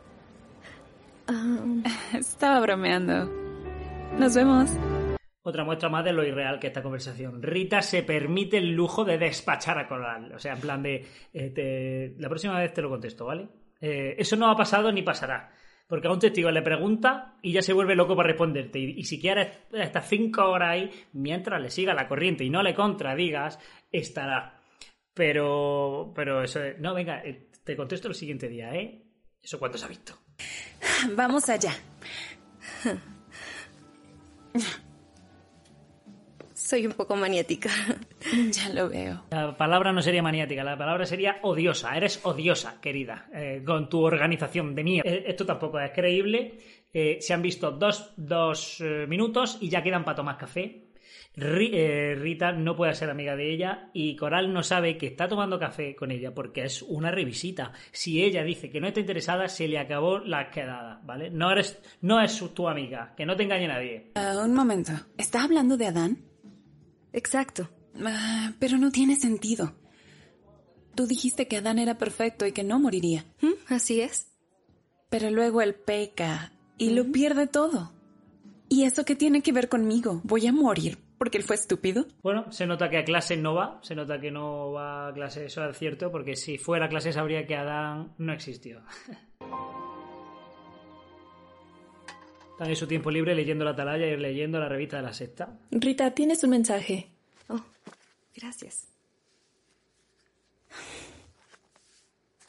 Ah, 1.27 1.59
Estaba 2.17 2.59
bromeando. 2.59 3.42
Nos 4.19 4.35
vemos. 4.35 4.69
Otra 5.41 5.65
muestra 5.65 5.89
más 5.89 6.05
de 6.05 6.13
lo 6.13 6.23
irreal 6.25 6.59
que 6.59 6.67
esta 6.67 6.81
conversación. 6.81 7.41
Rita 7.43 7.81
se 7.81 8.03
permite 8.03 8.57
el 8.57 8.71
lujo 8.71 9.03
de 9.03 9.17
despachar 9.17 9.77
a 9.77 9.87
Coral. 9.87 10.31
O 10.33 10.39
sea, 10.39 10.53
en 10.53 10.59
plan 10.61 10.81
de. 10.81 11.05
eh, 11.33 11.49
te- 11.49 12.15
la 12.21 12.29
próxima 12.29 12.57
vez 12.59 12.73
te 12.73 12.81
lo 12.81 12.89
contesto, 12.89 13.25
¿vale? 13.25 13.49
Eh, 13.81 14.15
eso 14.17 14.35
no 14.37 14.49
ha 14.49 14.55
pasado 14.55 14.91
ni 14.91 15.01
pasará. 15.01 15.51
Porque 15.87 16.07
a 16.07 16.11
un 16.11 16.19
testigo 16.19 16.49
le 16.49 16.61
pregunta 16.61 17.35
y 17.41 17.51
ya 17.51 17.61
se 17.61 17.73
vuelve 17.73 17.95
loco 17.95 18.15
para 18.15 18.29
responderte. 18.29 18.79
Y, 18.79 18.91
y 18.99 19.03
si 19.03 19.19
quieres 19.19 19.49
estas 19.73 20.07
cinco 20.07 20.49
horas 20.49 20.69
ahí, 20.69 20.89
mientras 21.11 21.61
le 21.61 21.69
siga 21.69 21.93
la 21.93 22.07
corriente 22.07 22.45
y 22.45 22.49
no 22.49 22.63
le 22.63 22.73
contradigas, 22.73 23.59
estará. 23.91 24.61
Pero. 25.13 26.13
Pero 26.15 26.41
eso. 26.41 26.63
es- 26.63 26.79
No, 26.79 26.93
venga, 26.93 27.21
eh, 27.25 27.49
te 27.65 27.75
contesto 27.75 28.07
el 28.07 28.15
siguiente 28.15 28.47
día, 28.47 28.73
¿eh? 28.73 29.03
¿Eso 29.41 29.59
cuánto 29.59 29.77
se 29.77 29.85
ha 29.85 29.89
visto? 29.89 30.13
Vamos 31.17 31.49
allá. 31.49 31.73
Soy 36.73 36.87
un 36.87 36.93
poco 36.93 37.15
maniática. 37.15 37.69
Ya 38.51 38.69
lo 38.73 38.89
veo. 38.89 39.25
La 39.31 39.55
palabra 39.57 39.91
no 39.91 40.01
sería 40.01 40.23
maniática, 40.23 40.63
la 40.63 40.77
palabra 40.77 41.05
sería 41.05 41.37
odiosa. 41.43 41.95
Eres 41.95 42.19
odiosa, 42.23 42.79
querida, 42.81 43.27
eh, 43.33 43.61
con 43.65 43.89
tu 43.89 44.01
organización 44.01 44.73
de 44.73 44.83
mierda. 44.83 45.09
Eh, 45.11 45.25
esto 45.27 45.45
tampoco 45.45 45.79
es 45.79 45.91
creíble. 45.91 46.57
Eh, 46.93 47.17
se 47.21 47.33
han 47.33 47.41
visto 47.41 47.71
dos, 47.71 48.13
dos, 48.17 48.79
eh, 48.81 49.05
minutos 49.07 49.57
y 49.61 49.69
ya 49.69 49.83
quedan 49.83 50.03
para 50.05 50.15
tomar 50.15 50.37
café. 50.37 50.87
Ri- 51.35 51.71
eh, 51.73 52.15
Rita 52.15 52.51
no 52.53 52.75
puede 52.75 52.93
ser 52.93 53.09
amiga 53.09 53.35
de 53.35 53.51
ella 53.53 53.89
y 53.93 54.15
Coral 54.15 54.53
no 54.53 54.61
sabe 54.63 54.97
que 54.97 55.07
está 55.07 55.27
tomando 55.27 55.59
café 55.59 55.95
con 55.95 56.09
ella 56.11 56.33
porque 56.33 56.63
es 56.63 56.81
una 56.83 57.11
revisita. 57.11 57.73
Si 57.91 58.23
ella 58.23 58.43
dice 58.43 58.69
que 58.69 58.79
no 58.79 58.87
está 58.87 58.99
interesada, 58.99 59.47
se 59.49 59.67
le 59.67 59.79
acabó 59.79 60.19
la 60.19 60.49
quedada, 60.49 61.01
¿vale? 61.03 61.29
No 61.29 61.51
eres, 61.51 61.79
no 62.01 62.21
es 62.21 62.31
su- 62.31 62.49
tu 62.49 62.67
amiga, 62.69 63.13
que 63.17 63.25
no 63.25 63.35
te 63.35 63.43
engañe 63.43 63.67
nadie. 63.67 64.11
Ah, 64.15 64.41
un 64.45 64.53
momento. 64.55 64.91
¿Está 65.17 65.43
hablando 65.43 65.75
de 65.77 65.87
Adán? 65.87 66.17
Exacto. 67.13 67.69
Ah, 68.03 68.53
pero 68.59 68.77
no 68.77 68.91
tiene 68.91 69.15
sentido. 69.15 69.75
Tú 70.95 71.07
dijiste 71.07 71.47
que 71.47 71.57
Adán 71.57 71.79
era 71.79 71.97
perfecto 71.97 72.45
y 72.45 72.51
que 72.51 72.63
no 72.63 72.79
moriría. 72.79 73.25
¿Mm? 73.41 73.73
Así 73.73 74.01
es. 74.01 74.31
Pero 75.09 75.29
luego 75.31 75.61
él 75.61 75.75
peca 75.75 76.53
y 76.77 76.91
lo 76.91 77.11
pierde 77.11 77.47
todo. 77.47 77.93
¿Y 78.67 78.83
eso 78.83 79.05
qué 79.05 79.15
tiene 79.15 79.41
que 79.41 79.51
ver 79.51 79.69
conmigo? 79.69 80.21
¿Voy 80.23 80.47
a 80.47 80.51
morir 80.51 80.97
porque 81.23 81.37
él 81.37 81.43
fue 81.43 81.55
estúpido? 81.55 82.05
Bueno, 82.21 82.51
se 82.51 82.65
nota 82.65 82.89
que 82.89 82.97
a 82.97 83.05
clase 83.05 83.37
no 83.37 83.53
va, 83.53 83.79
se 83.81 83.95
nota 83.95 84.19
que 84.19 84.29
no 84.29 84.71
va 84.71 85.07
a 85.07 85.13
clase, 85.13 85.45
eso 85.45 85.63
es 85.69 85.77
cierto, 85.77 86.11
porque 86.11 86.35
si 86.35 86.57
fuera 86.57 86.87
a 86.87 86.89
clase 86.89 87.13
sabría 87.13 87.47
que 87.47 87.55
Adán 87.55 88.13
no 88.17 88.33
existió. 88.33 88.81
Están 92.53 92.69
en 92.69 92.75
su 92.75 92.85
tiempo 92.85 93.09
libre 93.09 93.33
leyendo 93.33 93.65
la 93.65 93.71
atalaya 93.71 94.05
y 94.05 94.15
leyendo 94.15 94.59
la 94.59 94.69
revista 94.69 94.97
de 94.97 95.03
la 95.03 95.13
sexta. 95.13 95.57
Rita, 95.71 96.11
tienes 96.11 96.43
un 96.43 96.51
mensaje. 96.51 97.09
Oh, 97.49 97.59
gracias. 98.35 98.85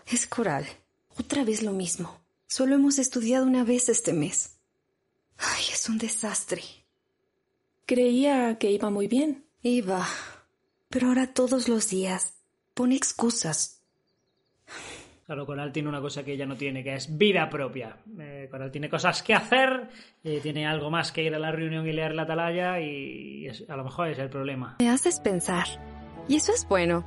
Es 0.06 0.26
Coral. 0.26 0.66
Otra 1.18 1.42
vez 1.42 1.62
lo 1.62 1.72
mismo. 1.72 2.20
Solo 2.46 2.74
hemos 2.74 2.98
estudiado 2.98 3.46
una 3.46 3.64
vez 3.64 3.88
este 3.88 4.12
mes. 4.12 4.58
Ay, 5.38 5.64
es 5.72 5.88
un 5.88 5.96
desastre. 5.96 6.62
Creía 7.86 8.58
que 8.58 8.70
iba 8.70 8.90
muy 8.90 9.08
bien. 9.08 9.46
Iba. 9.62 10.06
Pero 10.90 11.08
ahora 11.08 11.32
todos 11.32 11.66
los 11.66 11.88
días 11.88 12.34
pone 12.74 12.94
excusas. 12.94 13.80
Claro, 15.26 15.46
Coral 15.46 15.72
tiene 15.72 15.88
una 15.88 16.02
cosa 16.02 16.22
que 16.22 16.32
ella 16.34 16.44
no 16.44 16.54
tiene, 16.54 16.84
que 16.84 16.94
es 16.94 17.16
vida 17.16 17.48
propia. 17.48 17.96
Eh, 18.18 18.46
Coral 18.50 18.70
tiene 18.70 18.90
cosas 18.90 19.22
que 19.22 19.32
hacer, 19.34 19.88
eh, 20.22 20.40
tiene 20.42 20.66
algo 20.66 20.90
más 20.90 21.12
que 21.12 21.22
ir 21.22 21.34
a 21.34 21.38
la 21.38 21.50
reunión 21.50 21.86
y 21.88 21.92
leer 21.92 22.14
la 22.14 22.22
atalaya 22.24 22.78
y 22.80 23.46
es- 23.46 23.64
a 23.68 23.76
lo 23.76 23.84
mejor 23.84 24.08
es 24.08 24.18
el 24.18 24.28
problema. 24.28 24.76
Me 24.80 24.90
haces 24.90 25.20
pensar. 25.20 25.66
Y 26.28 26.36
eso 26.36 26.52
es 26.52 26.66
bueno. 26.68 27.04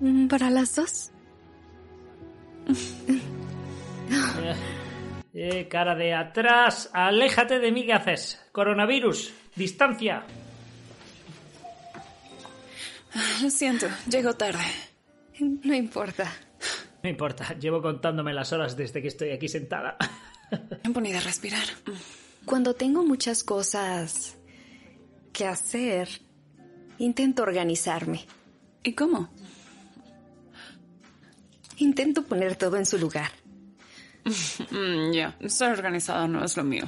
Mm, 0.00 0.28
Para 0.28 0.48
las 0.48 0.74
dos. 0.76 1.10
Eh, 2.68 4.54
eh, 5.34 5.68
cara 5.68 5.94
de 5.94 6.14
atrás, 6.14 6.88
aléjate 6.94 7.58
de 7.58 7.70
mí, 7.70 7.84
¿qué 7.84 7.92
haces? 7.92 8.42
Coronavirus, 8.52 9.32
distancia. 9.56 10.22
Lo 13.42 13.50
siento, 13.50 13.86
llego 14.10 14.34
tarde. 14.34 14.64
No 15.40 15.74
importa. 15.74 16.30
No 17.08 17.12
importa, 17.12 17.54
llevo 17.58 17.80
contándome 17.80 18.34
las 18.34 18.52
horas 18.52 18.76
desde 18.76 19.00
que 19.00 19.08
estoy 19.08 19.30
aquí 19.30 19.48
sentada. 19.48 19.96
Me 20.84 20.90
ponía 20.90 21.16
a 21.16 21.20
respirar. 21.22 21.64
Cuando 22.44 22.74
tengo 22.74 23.02
muchas 23.02 23.42
cosas 23.42 24.36
que 25.32 25.46
hacer, 25.46 26.10
intento 26.98 27.42
organizarme. 27.42 28.26
¿Y 28.82 28.92
cómo? 28.92 29.30
Intento 31.78 32.24
poner 32.24 32.56
todo 32.56 32.76
en 32.76 32.84
su 32.84 32.98
lugar. 32.98 33.30
Mm, 34.70 35.12
ya, 35.12 35.38
ser 35.46 35.72
organizado 35.72 36.28
no 36.28 36.44
es 36.44 36.54
lo 36.58 36.62
mío. 36.62 36.86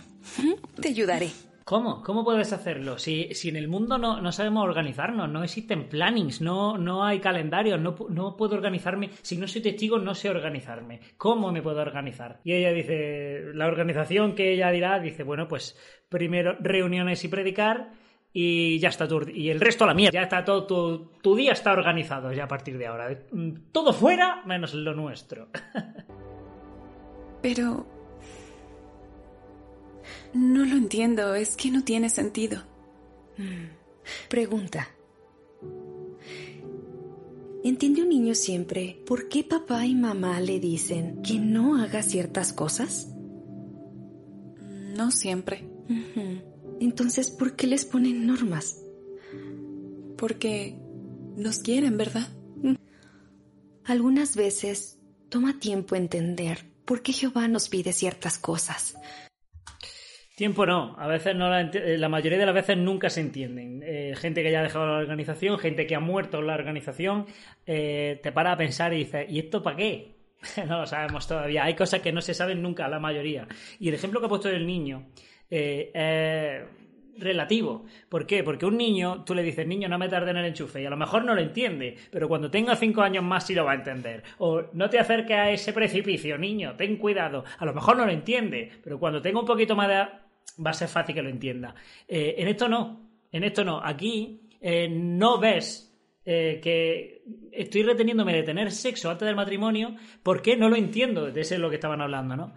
Te 0.78 0.88
ayudaré. 0.88 1.30
¿Cómo? 1.70 2.02
¿Cómo 2.02 2.24
puedes 2.24 2.52
hacerlo? 2.52 2.98
Si, 2.98 3.32
si 3.32 3.48
en 3.48 3.54
el 3.54 3.68
mundo 3.68 3.96
no, 3.96 4.20
no 4.20 4.32
sabemos 4.32 4.64
organizarnos, 4.64 5.28
no 5.30 5.44
existen 5.44 5.88
plannings, 5.88 6.40
no, 6.40 6.76
no 6.76 7.04
hay 7.04 7.20
calendarios, 7.20 7.80
no, 7.80 7.94
no 8.08 8.36
puedo 8.36 8.56
organizarme. 8.56 9.10
Si 9.22 9.36
no 9.36 9.46
soy 9.46 9.62
testigo, 9.62 9.96
no 10.00 10.16
sé 10.16 10.30
organizarme. 10.30 10.98
¿Cómo 11.16 11.52
me 11.52 11.62
puedo 11.62 11.80
organizar? 11.80 12.40
Y 12.42 12.54
ella 12.54 12.72
dice, 12.72 13.52
la 13.54 13.68
organización 13.68 14.34
que 14.34 14.52
ella 14.52 14.72
dirá, 14.72 14.98
dice, 14.98 15.22
bueno, 15.22 15.46
pues 15.46 15.78
primero 16.08 16.56
reuniones 16.58 17.22
y 17.22 17.28
predicar 17.28 17.92
y 18.32 18.80
ya 18.80 18.88
está 18.88 19.06
tu, 19.06 19.20
y 19.32 19.50
el 19.50 19.60
resto 19.60 19.86
la 19.86 19.94
mierda. 19.94 20.18
Ya 20.18 20.22
está 20.24 20.44
todo, 20.44 20.66
tu, 20.66 21.12
tu 21.22 21.36
día 21.36 21.52
está 21.52 21.70
organizado 21.70 22.32
ya 22.32 22.46
a 22.46 22.48
partir 22.48 22.78
de 22.78 22.88
ahora. 22.88 23.16
Mm, 23.30 23.70
Todo 23.70 23.92
fuera 23.92 24.42
menos 24.44 24.74
lo 24.74 24.92
nuestro. 24.92 25.46
Pero... 27.42 27.99
No 30.32 30.64
lo 30.64 30.76
entiendo, 30.76 31.34
es 31.34 31.56
que 31.56 31.70
no 31.70 31.84
tiene 31.84 32.10
sentido. 32.10 32.62
Pregunta. 34.28 34.88
¿Entiende 37.62 38.02
un 38.02 38.08
niño 38.08 38.34
siempre 38.34 39.02
por 39.06 39.28
qué 39.28 39.44
papá 39.44 39.84
y 39.84 39.94
mamá 39.94 40.40
le 40.40 40.60
dicen 40.60 41.20
que 41.22 41.38
no 41.38 41.76
haga 41.76 42.02
ciertas 42.02 42.52
cosas? 42.52 43.08
No 44.96 45.10
siempre. 45.10 45.68
Entonces, 46.80 47.30
¿por 47.30 47.56
qué 47.56 47.66
les 47.66 47.84
ponen 47.84 48.26
normas? 48.26 48.80
Porque 50.16 50.78
nos 51.36 51.58
quieren, 51.58 51.98
¿verdad? 51.98 52.28
Algunas 53.84 54.36
veces 54.36 54.98
toma 55.28 55.58
tiempo 55.58 55.96
entender 55.96 56.70
por 56.84 57.02
qué 57.02 57.12
Jehová 57.12 57.48
nos 57.48 57.68
pide 57.68 57.92
ciertas 57.92 58.38
cosas. 58.38 58.94
Tiempo 60.40 60.64
no, 60.64 60.96
a 60.98 61.06
veces 61.06 61.36
no 61.36 61.50
la, 61.50 61.60
eh, 61.60 61.98
la 61.98 62.08
mayoría 62.08 62.38
de 62.38 62.46
las 62.46 62.54
veces 62.54 62.78
nunca 62.78 63.10
se 63.10 63.20
entienden. 63.20 63.82
Eh, 63.84 64.14
gente 64.16 64.42
que 64.42 64.50
ya 64.50 64.60
ha 64.60 64.62
dejado 64.62 64.86
la 64.86 64.96
organización, 64.96 65.58
gente 65.58 65.86
que 65.86 65.94
ha 65.94 66.00
muerto 66.00 66.38
en 66.38 66.46
la 66.46 66.54
organización, 66.54 67.26
eh, 67.66 68.18
te 68.22 68.32
para 68.32 68.52
a 68.52 68.56
pensar 68.56 68.94
y 68.94 69.04
dices, 69.04 69.26
¿y 69.28 69.38
esto 69.38 69.62
para 69.62 69.76
qué? 69.76 70.14
no 70.66 70.78
lo 70.78 70.86
sabemos 70.86 71.28
todavía. 71.28 71.64
Hay 71.64 71.74
cosas 71.74 72.00
que 72.00 72.10
no 72.10 72.22
se 72.22 72.32
saben 72.32 72.62
nunca, 72.62 72.88
la 72.88 72.98
mayoría. 72.98 73.46
Y 73.78 73.88
el 73.88 73.94
ejemplo 73.94 74.18
que 74.18 74.24
ha 74.24 74.28
puesto 74.30 74.48
del 74.48 74.66
niño 74.66 75.08
es 75.50 75.92
relativo. 77.20 77.84
¿Por 78.08 78.26
qué? 78.26 78.42
Porque 78.42 78.66
un 78.66 78.76
niño, 78.76 79.24
tú 79.24 79.34
le 79.34 79.42
dices, 79.42 79.66
niño, 79.66 79.88
no 79.88 79.98
me 79.98 80.08
tarde 80.08 80.30
en 80.30 80.38
el 80.38 80.46
enchufe, 80.46 80.82
y 80.82 80.86
a 80.86 80.90
lo 80.90 80.96
mejor 80.96 81.24
no 81.24 81.34
lo 81.34 81.40
entiende, 81.40 81.96
pero 82.10 82.28
cuando 82.28 82.50
tenga 82.50 82.74
cinco 82.76 83.02
años 83.02 83.22
más 83.22 83.46
sí 83.46 83.54
lo 83.54 83.64
va 83.64 83.72
a 83.72 83.76
entender. 83.76 84.22
O 84.38 84.62
no 84.72 84.90
te 84.90 84.98
acerques 84.98 85.36
a 85.36 85.50
ese 85.50 85.72
precipicio, 85.72 86.38
niño, 86.38 86.74
ten 86.76 86.96
cuidado. 86.96 87.44
A 87.58 87.64
lo 87.64 87.74
mejor 87.74 87.96
no 87.96 88.06
lo 88.06 88.12
entiende, 88.12 88.70
pero 88.82 88.98
cuando 88.98 89.22
tenga 89.22 89.40
un 89.40 89.46
poquito 89.46 89.76
más 89.76 89.88
de 89.88 90.19
va 90.64 90.70
a 90.70 90.74
ser 90.74 90.88
fácil 90.88 91.14
que 91.14 91.22
lo 91.22 91.28
entienda. 91.28 91.74
Eh, 92.06 92.34
en 92.38 92.48
esto 92.48 92.68
no, 92.68 93.10
en 93.32 93.44
esto 93.44 93.64
no. 93.64 93.80
Aquí 93.82 94.48
eh, 94.60 94.88
no 94.88 95.38
ves 95.38 95.90
eh, 96.24 96.60
que 96.62 97.22
estoy 97.52 97.82
reteniéndome 97.82 98.32
de 98.32 98.42
tener 98.42 98.70
sexo 98.70 99.10
antes 99.10 99.26
del 99.26 99.36
matrimonio 99.36 99.96
porque 100.22 100.56
no 100.56 100.68
lo 100.68 100.76
entiendo. 100.76 101.30
De 101.30 101.40
eso 101.40 101.54
es 101.54 101.60
lo 101.60 101.70
que 101.70 101.76
estaban 101.76 102.00
hablando, 102.00 102.36
¿no? 102.36 102.54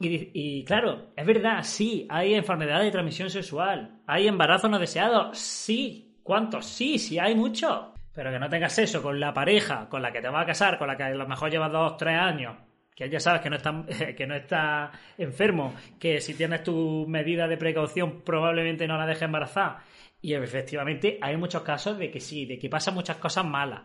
Y, 0.00 0.64
claro, 0.64 1.10
es 1.16 1.26
verdad, 1.26 1.64
sí, 1.64 2.06
hay 2.08 2.34
enfermedades 2.34 2.84
de 2.84 2.92
transmisión 2.92 3.30
sexual, 3.30 4.00
hay 4.06 4.28
embarazos 4.28 4.70
no 4.70 4.78
deseados, 4.78 5.36
sí. 5.36 6.04
¿Cuántos? 6.22 6.66
Sí, 6.66 6.98
sí, 6.98 7.18
hay 7.18 7.34
muchos. 7.34 7.86
Pero 8.12 8.30
que 8.30 8.38
no 8.38 8.48
tengas 8.48 8.74
sexo 8.74 9.02
con 9.02 9.18
la 9.18 9.32
pareja 9.32 9.88
con 9.88 10.02
la 10.02 10.12
que 10.12 10.20
te 10.20 10.28
vas 10.28 10.42
a 10.42 10.46
casar, 10.46 10.78
con 10.78 10.86
la 10.86 10.96
que 10.96 11.04
a 11.04 11.10
lo 11.10 11.26
mejor 11.26 11.50
llevas 11.50 11.72
dos, 11.72 11.96
tres 11.96 12.16
años, 12.16 12.54
que 12.98 13.08
ya 13.08 13.20
sabes 13.20 13.42
que 13.42 13.48
no 13.48 13.56
está, 13.56 13.84
que 14.16 14.26
no 14.26 14.34
está 14.34 14.90
enfermo, 15.16 15.72
que 16.00 16.20
si 16.20 16.34
tienes 16.34 16.64
tu 16.64 17.06
medida 17.06 17.46
de 17.46 17.56
precaución 17.56 18.22
probablemente 18.22 18.88
no 18.88 18.98
la 18.98 19.06
dejes 19.06 19.22
embarazada. 19.22 19.84
Y 20.20 20.34
efectivamente 20.34 21.16
hay 21.22 21.36
muchos 21.36 21.62
casos 21.62 21.96
de 21.96 22.10
que 22.10 22.18
sí, 22.18 22.44
de 22.44 22.58
que 22.58 22.68
pasan 22.68 22.94
muchas 22.94 23.18
cosas 23.18 23.44
malas. 23.44 23.82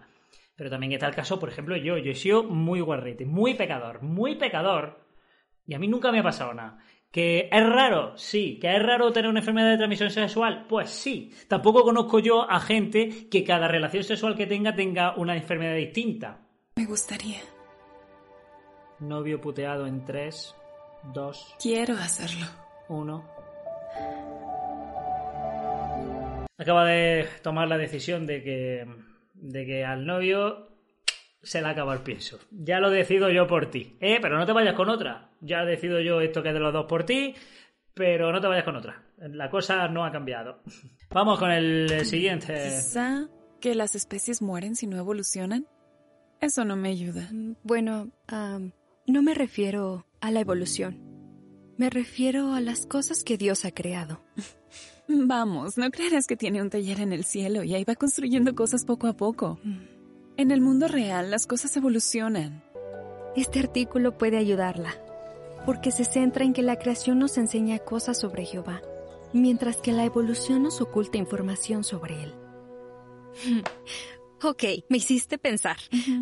Pero 0.56 0.72
también 0.72 0.94
está 0.94 1.08
el 1.08 1.14
caso, 1.14 1.40
por 1.40 1.50
ejemplo, 1.50 1.78
yo. 1.78 2.00
Yo 2.00 2.12
he 2.12 2.16
sido 2.16 2.44
muy 2.44 2.80
guarrete, 2.80 3.24
muy 3.24 3.54
pecador, 3.54 4.02
muy 4.02 4.34
pecador. 4.34 5.06
Y 5.68 5.76
a 5.76 5.80
mí 5.80 5.88
nunca 5.88 6.12
me 6.12 6.20
ha 6.20 6.24
pasado 6.24 6.56
nada. 6.56 6.80
¿Que 7.12 7.50
es 7.52 7.70
raro? 7.70 8.18
Sí. 8.18 8.58
¿Que 8.60 8.76
es 8.76 8.82
raro 8.82 9.12
tener 9.12 9.30
una 9.30 9.42
enfermedad 9.42 9.70
de 9.70 9.78
transmisión 9.78 10.10
sexual? 10.10 10.66
Pues 10.68 10.90
sí. 10.90 11.32
Tampoco 11.48 11.84
conozco 11.84 12.18
yo 12.18 12.50
a 12.50 12.60
gente 12.60 13.30
que 13.30 13.44
cada 13.44 13.68
relación 13.68 14.04
sexual 14.04 14.36
que 14.36 14.48
tenga 14.48 14.74
tenga 14.74 15.16
una 15.16 15.36
enfermedad 15.36 15.76
distinta. 15.76 16.48
Me 16.76 16.86
gustaría. 16.86 17.53
Novio 19.00 19.40
puteado 19.42 19.86
en 19.88 20.04
3, 20.06 20.56
2, 21.14 21.56
Quiero 21.62 21.94
hacerlo. 21.96 22.46
1. 22.90 23.30
Acaba 26.58 26.86
de 26.86 27.28
tomar 27.42 27.68
la 27.68 27.78
decisión 27.78 28.26
de 28.26 28.44
que, 28.44 28.86
de 29.34 29.66
que 29.66 29.84
al 29.86 30.06
novio 30.06 30.70
se 31.42 31.62
le 31.62 31.68
acaba 31.68 31.94
el 31.94 32.02
pienso. 32.02 32.40
Ya 32.52 32.80
lo 32.80 32.90
decido 32.90 33.30
yo 33.30 33.48
por 33.48 33.70
ti. 33.70 33.98
¿Eh? 34.00 34.20
Pero 34.22 34.38
no 34.38 34.46
te 34.46 34.54
vayas 34.54 34.76
con 34.76 34.90
otra. 34.90 35.30
Ya 35.42 35.66
decido 35.66 36.00
yo 36.00 36.22
esto 36.22 36.42
que 36.42 36.50
es 36.50 36.54
de 36.54 36.60
los 36.62 36.72
dos 36.72 36.86
por 36.86 37.04
ti, 37.06 37.36
pero 37.94 38.32
no 38.32 38.40
te 38.40 38.48
vayas 38.48 38.64
con 38.64 38.76
otra. 38.78 39.04
La 39.18 39.50
cosa 39.50 39.88
no 39.90 40.06
ha 40.06 40.12
cambiado. 40.12 40.62
Vamos 41.10 41.38
con 41.40 41.52
el 41.52 42.06
siguiente. 42.06 42.54
Quizá 42.54 43.28
que 43.60 43.76
las 43.76 43.96
especies 43.96 44.42
mueren 44.42 44.76
si 44.76 44.88
no 44.88 44.98
evolucionan. 44.98 45.68
Eso 46.40 46.64
no 46.66 46.76
me 46.76 46.90
ayuda. 46.90 47.28
Mm, 47.32 47.56
Bueno, 47.64 48.10
am, 48.28 48.72
no 49.06 49.22
me 49.22 49.34
refiero 49.34 50.06
a 50.22 50.32
la 50.32 50.40
evolución. 50.40 51.00
Me 51.78 51.90
refiero 51.90 52.54
a 52.54 52.62
las 52.62 52.86
cosas 52.86 53.24
que 53.24 53.38
Dios 53.38 53.66
ha 53.66 53.72
creado. 53.72 54.22
Vamos, 55.08 55.78
no 55.78 55.92
creerás 55.92 56.28
que 56.28 56.38
tiene 56.38 56.62
un 56.62 56.70
taller 56.70 57.02
en 57.02 57.12
el 57.12 57.26
cielo 57.26 57.64
y 57.64 57.74
ahí 57.76 57.84
va 57.84 57.96
construyendo 57.96 58.56
cosas 58.56 58.86
poco 58.86 59.08
a 59.08 59.14
poco. 59.14 59.60
En 60.38 60.52
el 60.52 60.62
mundo 60.62 60.88
real 60.88 61.30
las 61.30 61.46
cosas 61.46 61.76
evolucionan. 61.76 62.64
Este 63.36 63.60
artículo 63.60 64.18
puede 64.18 64.38
ayudarla, 64.38 64.96
porque 65.66 65.92
se 65.92 66.06
centra 66.06 66.46
en 66.46 66.54
que 66.54 66.62
la 66.62 66.78
creación 66.78 67.20
nos 67.20 67.38
enseña 67.38 67.80
cosas 67.80 68.20
sobre 68.20 68.46
Jehová, 68.46 68.82
mientras 69.34 69.78
que 69.78 69.92
la 69.92 70.06
evolución 70.06 70.64
nos 70.64 70.80
oculta 70.80 71.18
información 71.18 71.84
sobre 71.84 72.24
él. 72.24 72.34
Ok, 74.44 74.64
me 74.90 74.98
hiciste 74.98 75.38
pensar. 75.38 75.78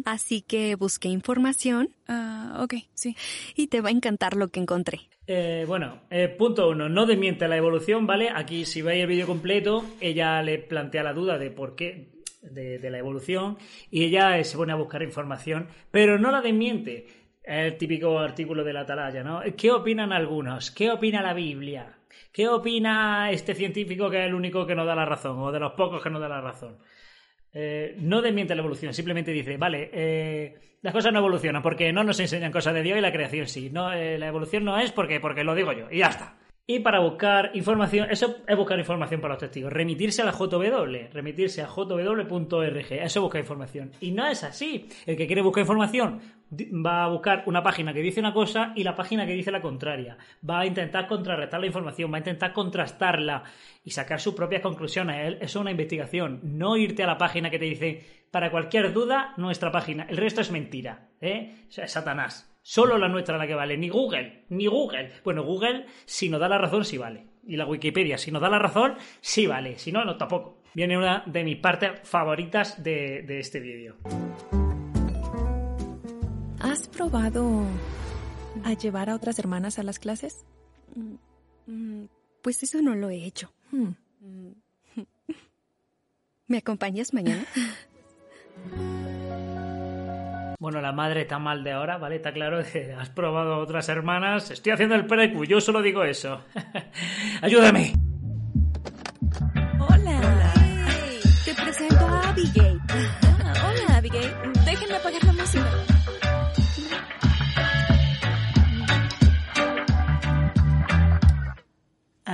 Así 0.06 0.42
que 0.42 0.76
busqué 0.76 1.08
información. 1.08 1.90
Ah, 2.08 2.60
ok, 2.64 2.76
sí. 2.94 3.16
Y 3.56 3.68
te 3.68 3.82
va 3.82 3.90
a 3.90 3.92
encantar 3.92 4.36
lo 4.36 4.50
que 4.50 4.60
encontré. 4.60 5.02
Eh, 5.26 5.66
bueno, 5.68 6.02
eh, 6.10 6.28
punto 6.28 6.70
uno, 6.70 6.90
no 6.90 7.06
desmiente 7.06 7.48
la 7.48 7.58
evolución, 7.58 8.06
¿vale? 8.06 8.30
Aquí 8.30 8.66
si 8.66 8.82
veis 8.82 9.02
el 9.02 9.08
vídeo 9.08 9.26
completo, 9.26 9.86
ella 10.00 10.42
le 10.44 10.60
plantea 10.60 11.04
la 11.04 11.14
duda 11.14 11.38
de 11.38 11.52
por 11.52 11.76
qué, 11.76 12.10
de, 12.42 12.80
de 12.80 12.90
la 12.90 12.98
evolución, 12.98 13.58
y 13.90 14.04
ella 14.04 14.38
eh, 14.38 14.44
se 14.44 14.58
pone 14.58 14.74
a 14.74 14.76
buscar 14.76 15.04
información, 15.04 15.68
pero 15.90 16.20
no 16.20 16.32
la 16.32 16.42
desmiente. 16.42 17.08
El 17.44 17.76
típico 17.78 18.20
artículo 18.20 18.64
de 18.64 18.74
la 18.74 18.82
atalaya, 18.82 19.24
¿no? 19.24 19.42
¿Qué 19.58 19.72
opinan 19.72 20.12
algunos? 20.12 20.70
¿Qué 20.70 20.92
opina 20.92 21.24
la 21.24 21.34
Biblia? 21.34 21.98
¿Qué 22.32 22.48
opina 22.48 23.32
este 23.32 23.56
científico 23.56 24.12
que 24.12 24.20
es 24.20 24.28
el 24.28 24.36
único 24.36 24.68
que 24.68 24.76
nos 24.76 24.86
da 24.86 24.96
la 24.96 25.06
razón, 25.06 25.40
o 25.40 25.52
de 25.52 25.60
los 25.60 25.74
pocos 25.74 26.04
que 26.04 26.10
nos 26.10 26.22
da 26.22 26.30
la 26.30 26.42
razón? 26.42 26.78
Eh, 27.54 27.96
no 28.00 28.22
desmiente 28.22 28.56
la 28.56 28.62
evolución, 28.62 28.94
simplemente 28.94 29.32
dice, 29.32 29.58
vale, 29.58 29.90
eh, 29.94 30.56
las 30.82 30.94
cosas 30.94 31.12
no 31.12 31.20
evolucionan 31.20 31.62
porque 31.62 31.92
no 31.92 32.04
nos 32.04 32.20
enseñan 32.20 32.52
cosas 32.52 32.74
de 32.74 32.82
Dios 32.82 32.98
y 32.98 33.02
la 33.02 33.12
creación 33.12 33.48
sí. 33.48 33.70
No, 33.70 33.92
eh, 33.92 34.18
la 34.18 34.28
evolución 34.28 34.64
no 34.64 34.80
es 34.80 34.92
porque, 34.92 35.20
porque 35.20 35.44
lo 35.44 35.54
digo 35.54 35.74
yo, 35.74 35.88
y 35.92 36.00
ya 36.00 36.08
está. 36.08 36.38
Y 36.66 36.80
para 36.80 37.00
buscar 37.00 37.52
información, 37.54 38.10
eso 38.10 38.38
es 38.48 38.56
buscar 38.56 38.80
información 38.80 39.20
para 39.20 39.34
los 39.34 39.42
testigos, 39.42 39.74
remitirse 39.74 40.22
a 40.22 40.26
la 40.26 40.32
JW, 40.32 41.12
remitirse 41.12 41.62
a 41.62 41.68
jw.org, 41.68 42.92
eso 42.92 43.20
es 43.20 43.20
buscar 43.20 43.42
información. 43.42 43.92
Y 44.00 44.12
no 44.12 44.28
es 44.28 44.44
así. 44.44 44.88
El 45.06 45.18
que 45.18 45.28
quiere 45.28 45.42
buscar 45.42 45.62
información 45.62 46.22
va 46.52 47.04
a 47.06 47.08
buscar 47.08 47.44
una 47.46 47.64
página 47.64 47.94
que 47.94 48.02
dice 48.02 48.20
una 48.20 48.34
cosa 48.34 48.74
y 48.76 48.84
la 48.84 48.96
página 48.96 49.26
que 49.26 49.34
dice 49.34 49.52
la 49.52 49.62
contraria. 49.62 50.18
Va 50.48 50.60
a 50.60 50.66
intentar 50.66 51.08
contrarrestar 51.08 51.60
la 51.60 51.68
información, 51.68 52.12
va 52.12 52.18
a 52.18 52.20
intentar 52.20 52.54
contrastarla 52.54 53.44
y 53.84 53.92
sacar 53.92 54.20
sus 54.20 54.34
propias 54.34 54.62
conclusiones. 54.62 55.36
Eso 55.36 55.44
es 55.44 55.56
una 55.56 55.72
investigación, 55.72 56.40
no 56.44 56.78
irte 56.78 57.04
a 57.04 57.08
la 57.08 57.18
página 57.18 57.50
que 57.50 57.60
te 57.60 57.66
dice, 57.66 58.06
para 58.32 58.52
cualquier 58.52 58.94
duda, 58.94 59.34
nuestra 59.38 59.72
página. 59.72 60.06
El 60.10 60.18
resto 60.18 60.42
es 60.42 60.52
mentira, 60.52 61.10
¿eh? 61.22 61.66
Es 61.70 61.92
Satanás. 61.92 62.48
Solo 62.64 62.98
la 62.98 63.08
nuestra 63.08 63.38
la 63.38 63.48
que 63.48 63.56
vale, 63.56 63.78
ni 63.78 63.90
Google, 63.90 64.46
ni 64.50 64.68
Google. 64.68 65.12
Bueno, 65.24 65.44
Google, 65.44 65.86
si 66.06 66.30
nos 66.30 66.40
da 66.40 66.48
la 66.48 66.60
razón, 66.60 66.86
sí 66.86 66.98
vale. 66.98 67.26
Y 67.44 67.58
la 67.58 67.66
Wikipedia, 67.66 68.20
si 68.20 68.32
nos 68.32 68.42
da 68.42 68.50
la 68.50 68.60
razón, 68.60 68.96
sí 69.20 69.48
vale. 69.48 69.80
Si 69.80 69.92
no, 69.92 70.06
no, 70.06 70.16
tampoco. 70.16 70.62
Viene 70.74 70.98
una 70.98 71.24
de 71.26 71.44
mis 71.44 71.58
partes 71.58 72.08
favoritas 72.08 72.82
de, 72.82 73.24
de 73.24 73.40
este 73.40 73.60
vídeo. 73.60 73.98
¿Has 76.62 76.88
probado 76.88 77.64
a 78.64 78.74
llevar 78.74 79.10
a 79.10 79.16
otras 79.16 79.40
hermanas 79.40 79.80
a 79.80 79.84
las 79.84 80.00
clases? 80.00 80.46
Mm, 80.96 82.06
Pues 82.42 82.62
eso 82.64 82.82
no 82.82 82.96
lo 82.96 83.10
he 83.10 83.26
hecho. 83.26 83.52
Hmm. 83.72 83.90
¿Me 86.48 86.58
acompañas 86.58 87.14
mañana? 87.14 87.46
Bueno, 90.60 90.82
la 90.82 90.92
madre 90.92 91.22
está 91.22 91.40
mal 91.40 91.64
de 91.64 91.72
ahora, 91.72 91.98
¿vale? 91.98 92.18
Está 92.18 92.34
claro 92.34 92.62
que 92.72 92.94
has 92.94 93.10
probado 93.10 93.54
a 93.56 93.58
otras 93.58 93.90
hermanas. 93.90 94.52
Estoy 94.52 94.74
haciendo 94.74 94.96
el 94.96 95.08
precu, 95.08 95.46
yo 95.46 95.60
solo 95.62 95.82
digo 95.82 96.04
eso. 96.04 96.44
¡Ayúdame! 97.42 97.94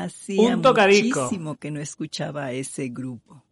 Hacía 0.03 0.55
Un 0.55 0.61
tocadisco. 0.61 1.21
muchísimo 1.23 1.55
que 1.55 1.71
no 1.71 1.79
escuchaba 1.79 2.45
a 2.45 2.51
ese 2.51 2.89
grupo. 2.89 3.43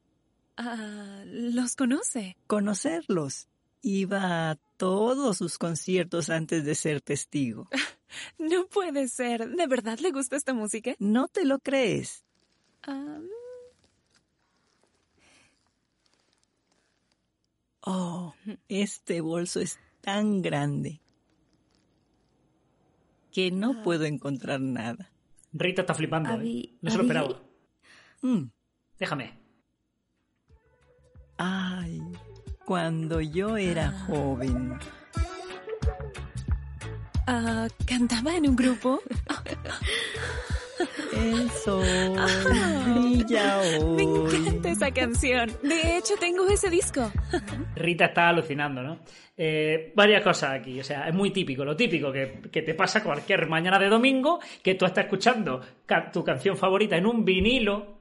Ah, 0.58 1.24
¿Los 1.26 1.76
conoce? 1.76 2.38
Conocerlos. 2.48 3.48
Iba 3.82 4.52
a 4.52 4.56
todos 4.78 5.38
sus 5.38 5.58
conciertos 5.58 6.30
antes 6.30 6.64
de 6.66 6.76
ser 6.76 7.02
testigo. 7.02 7.68
No 8.40 8.66
puede 8.68 9.10
ser. 9.10 9.50
¿De 9.50 9.68
verdad 9.68 10.00
le 10.00 10.12
gusta 10.12 10.38
esta 10.38 10.54
música? 10.54 10.96
¿No 11.00 11.28
te 11.28 11.44
lo 11.44 11.60
crees? 11.60 12.24
Ah, 12.84 13.20
Oh, 17.82 18.34
este 18.68 19.22
bolso 19.22 19.60
es 19.60 19.78
tan 20.02 20.42
grande 20.42 21.02
que 23.32 23.52
no 23.52 23.84
puedo 23.84 24.06
encontrar 24.06 24.60
nada. 24.62 25.12
Rita 25.58 25.82
está 25.82 25.94
flipando, 25.94 26.30
¿eh? 26.42 26.78
No 26.82 26.92
se 26.92 26.98
lo 26.98 27.04
esperaba. 27.04 27.42
Mm, 28.22 28.44
Déjame. 29.00 29.40
Ay, 31.38 32.02
cuando 32.66 33.22
yo 33.22 33.56
era 33.58 33.92
joven. 34.06 34.78
ah, 37.28 37.68
¿Cantaba 37.86 38.36
en 38.36 38.50
un 38.50 38.56
grupo? 38.58 39.00
El 41.14 41.50
sol 41.52 41.84
brilla 42.86 43.62
Me 43.96 44.04
hoy. 44.06 44.36
encanta 44.36 44.70
esa 44.70 44.92
canción. 44.92 45.50
De 45.64 45.98
hecho, 45.98 46.16
tengo 46.20 46.48
ese 46.48 46.70
disco. 46.70 47.12
Rita 47.76 48.06
está 48.06 48.30
alucinando, 48.30 48.82
¿no? 48.84 49.00
Eh, 49.38 49.92
varias 49.96 50.24
cosas 50.24 50.52
aquí, 50.60 50.80
o 50.80 50.84
sea, 50.84 51.08
es 51.08 51.14
muy 51.14 51.32
típico, 51.32 51.64
lo 51.66 51.76
típico 51.76 52.12
que, 52.12 52.42
que 52.52 52.62
te 52.62 52.74
pasa 52.74 53.04
cualquier 53.04 53.48
mañana 53.48 53.78
de 53.80 53.90
domingo, 53.90 54.40
que 54.64 54.76
tú 54.76 54.86
estás 54.86 55.06
escuchando 55.06 55.62
ca- 55.86 56.12
tu 56.12 56.24
canción 56.24 56.56
favorita 56.58 56.96
en 56.98 57.06
un 57.06 57.26
vinilo, 57.26 57.98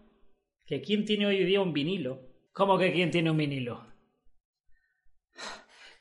que 0.67 0.81
quién 0.81 1.05
tiene 1.05 1.27
hoy 1.27 1.45
día 1.45 1.61
un 1.61 1.73
vinilo. 1.73 2.21
¿Cómo 2.53 2.79
que 2.79 2.93
quién 2.93 3.11
tiene 3.11 3.31
un 3.33 3.37
vinilo? 3.37 3.85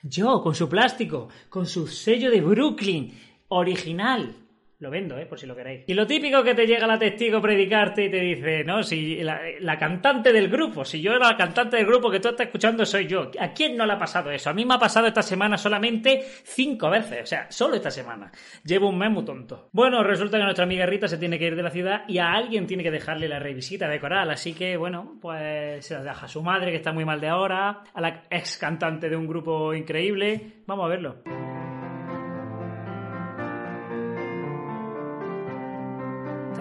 Yo, 0.04 0.42
con 0.42 0.54
su 0.54 0.68
plástico, 0.70 1.30
con 1.50 1.66
su 1.66 1.88
sello 1.88 2.30
de 2.30 2.42
Brooklyn, 2.42 3.18
original. 3.48 4.36
Lo 4.84 4.90
vendo, 4.90 5.18
¿eh? 5.18 5.26
Por 5.26 5.40
si 5.40 5.48
lo 5.48 5.56
queréis. 5.56 5.86
Y 5.88 5.94
lo 5.94 6.06
típico 6.06 6.44
que 6.44 6.54
te 6.54 6.68
llega 6.68 6.86
la 6.86 7.00
testigo 7.00 7.42
predicarte 7.42 8.04
y 8.04 8.12
te 8.12 8.20
dice, 8.20 8.66
no, 8.66 8.84
si 8.84 9.24
la, 9.24 9.40
la 9.62 9.78
cantante 9.78 10.34
del 10.34 10.50
grupo, 10.50 10.84
si 10.84 11.02
yo 11.02 11.14
era 11.14 11.30
la 11.30 11.38
cantante 11.38 11.78
del 11.78 11.86
grupo 11.86 12.12
que 12.12 12.20
tú 12.20 12.28
estás 12.28 12.48
escuchando 12.48 12.86
soy 12.86 13.08
yo. 13.08 13.32
¿A 13.40 13.54
quién 13.54 13.78
no 13.78 13.86
le 13.86 13.94
ha 13.94 13.98
pasado 13.98 14.30
eso? 14.30 14.50
A 14.50 14.54
mí 14.54 14.66
me 14.66 14.74
ha 14.74 14.80
pasado 14.80 15.08
esta 15.08 15.22
semana 15.22 15.58
solamente 15.58 16.22
cinco 16.44 16.90
veces. 16.90 17.24
O 17.24 17.26
sea, 17.26 17.50
solo 17.50 17.76
esta 17.76 17.92
semana. 17.92 18.30
Llevo 18.66 18.90
un 18.90 18.98
mes 18.98 19.10
muy 19.10 19.24
tonto. 19.24 19.70
Bueno, 19.72 20.04
resulta 20.04 20.38
que 20.38 20.44
nuestra 20.44 20.66
amiga 20.66 20.86
Rita 20.86 21.08
se 21.08 21.18
tiene 21.18 21.40
que 21.40 21.46
ir 21.46 21.56
de 21.56 21.64
la 21.64 21.72
ciudad 21.72 22.02
y 22.10 22.18
a 22.18 22.34
alguien 22.34 22.68
tiene 22.68 22.84
que 22.84 22.92
dejarle 22.92 23.30
la 23.30 23.40
revisita 23.40 23.88
de 23.88 24.02
coral. 24.02 24.32
Así 24.32 24.52
que, 24.52 24.76
bueno, 24.76 25.18
pues 25.22 25.86
se 25.86 25.94
la 25.94 26.04
deja 26.04 26.26
a 26.26 26.28
su 26.28 26.44
madre, 26.44 26.72
que 26.72 26.78
está 26.78 26.92
muy 26.92 27.06
mal 27.06 27.22
de 27.22 27.30
ahora, 27.30 27.86
a 27.94 28.02
la 28.02 28.26
ex 28.30 28.58
cantante 28.58 29.08
de 29.08 29.16
un 29.16 29.28
grupo 29.28 29.74
increíble. 29.74 30.62
Vamos 30.68 30.84
a 30.84 30.90
verlo. 30.90 31.53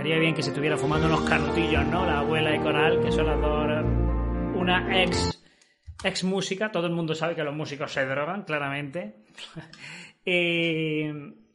Estaría 0.02 0.18
bien 0.18 0.34
que 0.34 0.42
se 0.42 0.48
estuviera 0.50 0.76
fumando 0.76 1.06
unos 1.06 1.20
canutillos, 1.20 1.86
¿no? 1.86 2.04
La 2.04 2.18
abuela 2.18 2.50
de 2.50 2.60
Coral, 2.60 3.00
que 3.00 3.12
son 3.12 3.24
las 3.24 3.40
dos. 3.40 4.60
Una 4.60 5.00
ex. 5.00 5.40
Ex 6.02 6.24
música, 6.24 6.72
todo 6.72 6.88
el 6.88 6.92
mundo 6.92 7.14
sabe 7.14 7.36
que 7.36 7.44
los 7.44 7.54
músicos 7.54 7.92
se 7.92 8.04
drogan, 8.04 8.42
claramente. 8.42 9.22
y, 10.24 11.04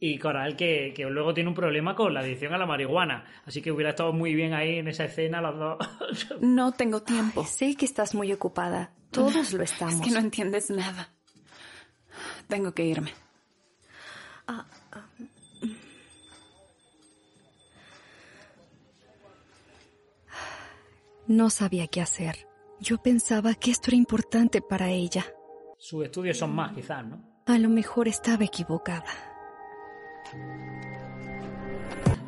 y 0.00 0.18
Coral, 0.18 0.56
que, 0.56 0.94
que 0.96 1.04
luego 1.04 1.34
tiene 1.34 1.50
un 1.50 1.54
problema 1.54 1.94
con 1.94 2.14
la 2.14 2.20
adicción 2.20 2.54
a 2.54 2.56
la 2.56 2.64
marihuana. 2.64 3.26
Así 3.44 3.60
que 3.60 3.70
hubiera 3.70 3.90
estado 3.90 4.14
muy 4.14 4.34
bien 4.34 4.54
ahí 4.54 4.78
en 4.78 4.88
esa 4.88 5.04
escena 5.04 5.42
los 5.42 5.58
dos. 5.58 5.78
No 6.40 6.72
tengo 6.72 7.02
tiempo. 7.02 7.44
Sé 7.44 7.76
que 7.76 7.84
estás 7.84 8.14
muy 8.14 8.32
ocupada. 8.32 8.92
Todos 9.10 9.52
lo 9.52 9.62
estamos. 9.62 9.94
Es 10.00 10.00
que 10.00 10.10
no 10.10 10.20
entiendes 10.20 10.70
nada. 10.70 11.10
Tengo 12.48 12.72
que 12.72 12.86
irme. 12.86 13.12
No 21.28 21.50
sabía 21.50 21.86
qué 21.88 22.00
hacer. 22.00 22.48
Yo 22.80 22.96
pensaba 23.02 23.54
que 23.54 23.70
esto 23.70 23.90
era 23.90 23.98
importante 23.98 24.62
para 24.62 24.88
ella. 24.88 25.26
Sus 25.76 26.06
estudios 26.06 26.38
son 26.38 26.54
más, 26.54 26.72
quizás, 26.72 27.04
¿no? 27.04 27.22
A 27.44 27.58
lo 27.58 27.68
mejor 27.68 28.08
estaba 28.08 28.44
equivocada. 28.44 29.04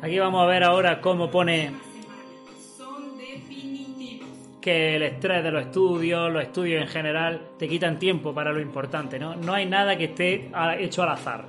Aquí 0.03 0.19
vamos 0.19 0.43
a 0.43 0.45
ver 0.45 0.63
ahora 0.63 1.01
cómo 1.01 1.31
pone 1.31 1.71
que 4.61 4.95
el 4.97 5.01
estrés 5.01 5.43
de 5.43 5.51
los 5.51 5.63
estudios, 5.63 6.31
los 6.31 6.43
estudios 6.43 6.83
en 6.83 6.87
general, 6.87 7.41
te 7.57 7.67
quitan 7.67 7.97
tiempo 7.97 8.35
para 8.35 8.53
lo 8.53 8.61
importante, 8.61 9.17
¿no? 9.17 9.35
No 9.35 9.55
hay 9.55 9.65
nada 9.65 9.97
que 9.97 10.05
esté 10.05 10.51
hecho 10.77 11.01
al 11.01 11.09
azar. 11.09 11.45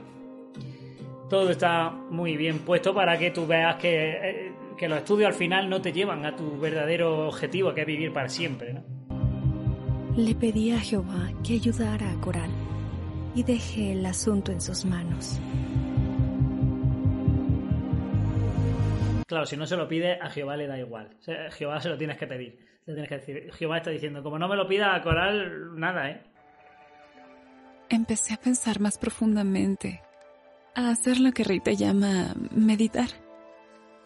Todo 1.28 1.50
está 1.50 1.90
muy 1.90 2.38
bien 2.38 2.60
puesto 2.60 2.94
para 2.94 3.18
que 3.18 3.30
tú 3.30 3.46
veas 3.46 3.76
que, 3.76 4.10
eh, 4.10 4.52
que 4.76 4.88
los 4.88 4.98
estudios 4.98 5.28
al 5.28 5.34
final 5.34 5.68
no 5.68 5.80
te 5.80 5.92
llevan 5.92 6.24
a 6.26 6.36
tu 6.36 6.58
verdadero 6.58 7.28
objetivo, 7.28 7.74
que 7.74 7.82
es 7.82 7.86
vivir 7.86 8.12
para 8.12 8.28
siempre, 8.28 8.74
¿no? 8.74 8.82
Le 10.16 10.34
pedí 10.34 10.72
a 10.72 10.80
Jehová 10.80 11.30
que 11.42 11.54
ayudara 11.54 12.10
a 12.10 12.20
Coral 12.20 12.50
y 13.34 13.42
dejé 13.42 13.92
el 13.92 14.04
asunto 14.04 14.52
en 14.52 14.60
sus 14.60 14.84
manos. 14.84 15.40
Claro, 19.26 19.46
si 19.46 19.56
no 19.56 19.66
se 19.66 19.78
lo 19.78 19.88
pide, 19.88 20.18
a 20.20 20.28
Jehová 20.28 20.56
le 20.58 20.66
da 20.66 20.78
igual. 20.78 21.08
O 21.18 21.22
sea, 21.22 21.46
a 21.46 21.50
Jehová 21.50 21.80
se 21.80 21.88
lo 21.88 21.96
tienes 21.96 22.18
que 22.18 22.26
pedir. 22.26 22.58
Le 22.84 22.92
tienes 22.92 23.08
que 23.08 23.14
decir. 23.16 23.52
Jehová 23.54 23.78
está 23.78 23.90
diciendo, 23.90 24.22
como 24.22 24.38
no 24.38 24.48
me 24.48 24.56
lo 24.56 24.68
pida 24.68 24.94
a 24.94 25.00
Coral, 25.00 25.78
nada, 25.80 26.10
¿eh? 26.10 26.22
Empecé 27.88 28.34
a 28.34 28.36
pensar 28.36 28.80
más 28.80 28.98
profundamente, 28.98 30.02
a 30.74 30.90
hacer 30.90 31.20
lo 31.20 31.32
que 31.32 31.44
Rita 31.44 31.72
llama 31.72 32.34
meditar. 32.50 33.21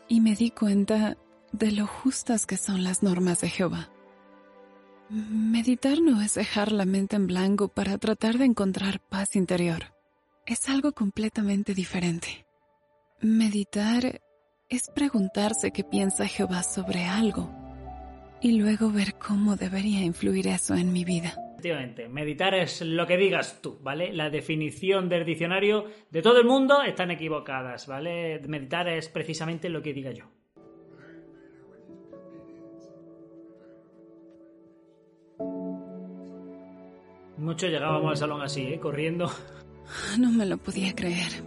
Y 0.09 0.21
me 0.21 0.35
di 0.35 0.51
cuenta 0.51 1.17
de 1.53 1.73
lo 1.73 1.87
justas 1.87 2.47
que 2.47 2.57
son 2.57 2.85
las 2.85 3.03
normas 3.03 3.41
de 3.41 3.49
Jehová. 3.49 3.91
Meditar 5.09 6.01
no 6.01 6.21
es 6.21 6.35
dejar 6.35 6.73
la 6.73 6.85
mente 6.85 7.17
en 7.17 7.27
blanco 7.27 7.69
para 7.69 7.97
tratar 7.99 8.39
de 8.39 8.45
encontrar 8.45 9.01
paz 9.01 9.37
interior. 9.37 9.95
Es 10.47 10.69
algo 10.69 10.93
completamente 10.93 11.75
diferente. 11.75 12.47
Meditar 13.21 14.21
es 14.69 14.91
preguntarse 14.95 15.71
qué 15.71 15.85
piensa 15.85 16.27
Jehová 16.27 16.63
sobre 16.63 17.05
algo 17.05 17.51
y 18.41 18.59
luego 18.59 18.91
ver 18.91 19.15
cómo 19.17 19.57
debería 19.57 20.03
influir 20.03 20.49
eso 20.49 20.75
en 20.75 20.93
mi 20.93 21.05
vida. 21.05 21.37
Efectivamente, 21.57 22.07
meditar 22.11 22.55
es 22.55 22.83
lo 22.83 23.07
que 23.07 23.17
digas 23.17 23.63
tú, 23.63 23.79
¿vale? 23.81 24.13
La 24.13 24.29
definición 24.29 25.09
del 25.09 25.25
diccionario 25.25 25.87
de 26.11 26.21
todo 26.21 26.39
el 26.39 26.45
mundo 26.45 26.83
están 26.83 27.11
equivocadas, 27.11 27.87
¿vale? 27.87 28.39
Meditar 28.47 28.87
es 28.89 29.09
precisamente 29.09 29.71
lo 29.71 29.81
que 29.81 29.95
diga 29.95 30.11
yo. 30.11 30.27
Mucho 37.39 37.69
llegábamos 37.69 38.11
al 38.11 38.17
salón 38.19 38.43
así, 38.43 38.61
¿eh? 38.61 38.79
Corriendo. 38.79 39.31
No 40.19 40.33
me 40.33 40.45
lo 40.45 40.59
podía 40.59 40.95
creer. 40.95 41.45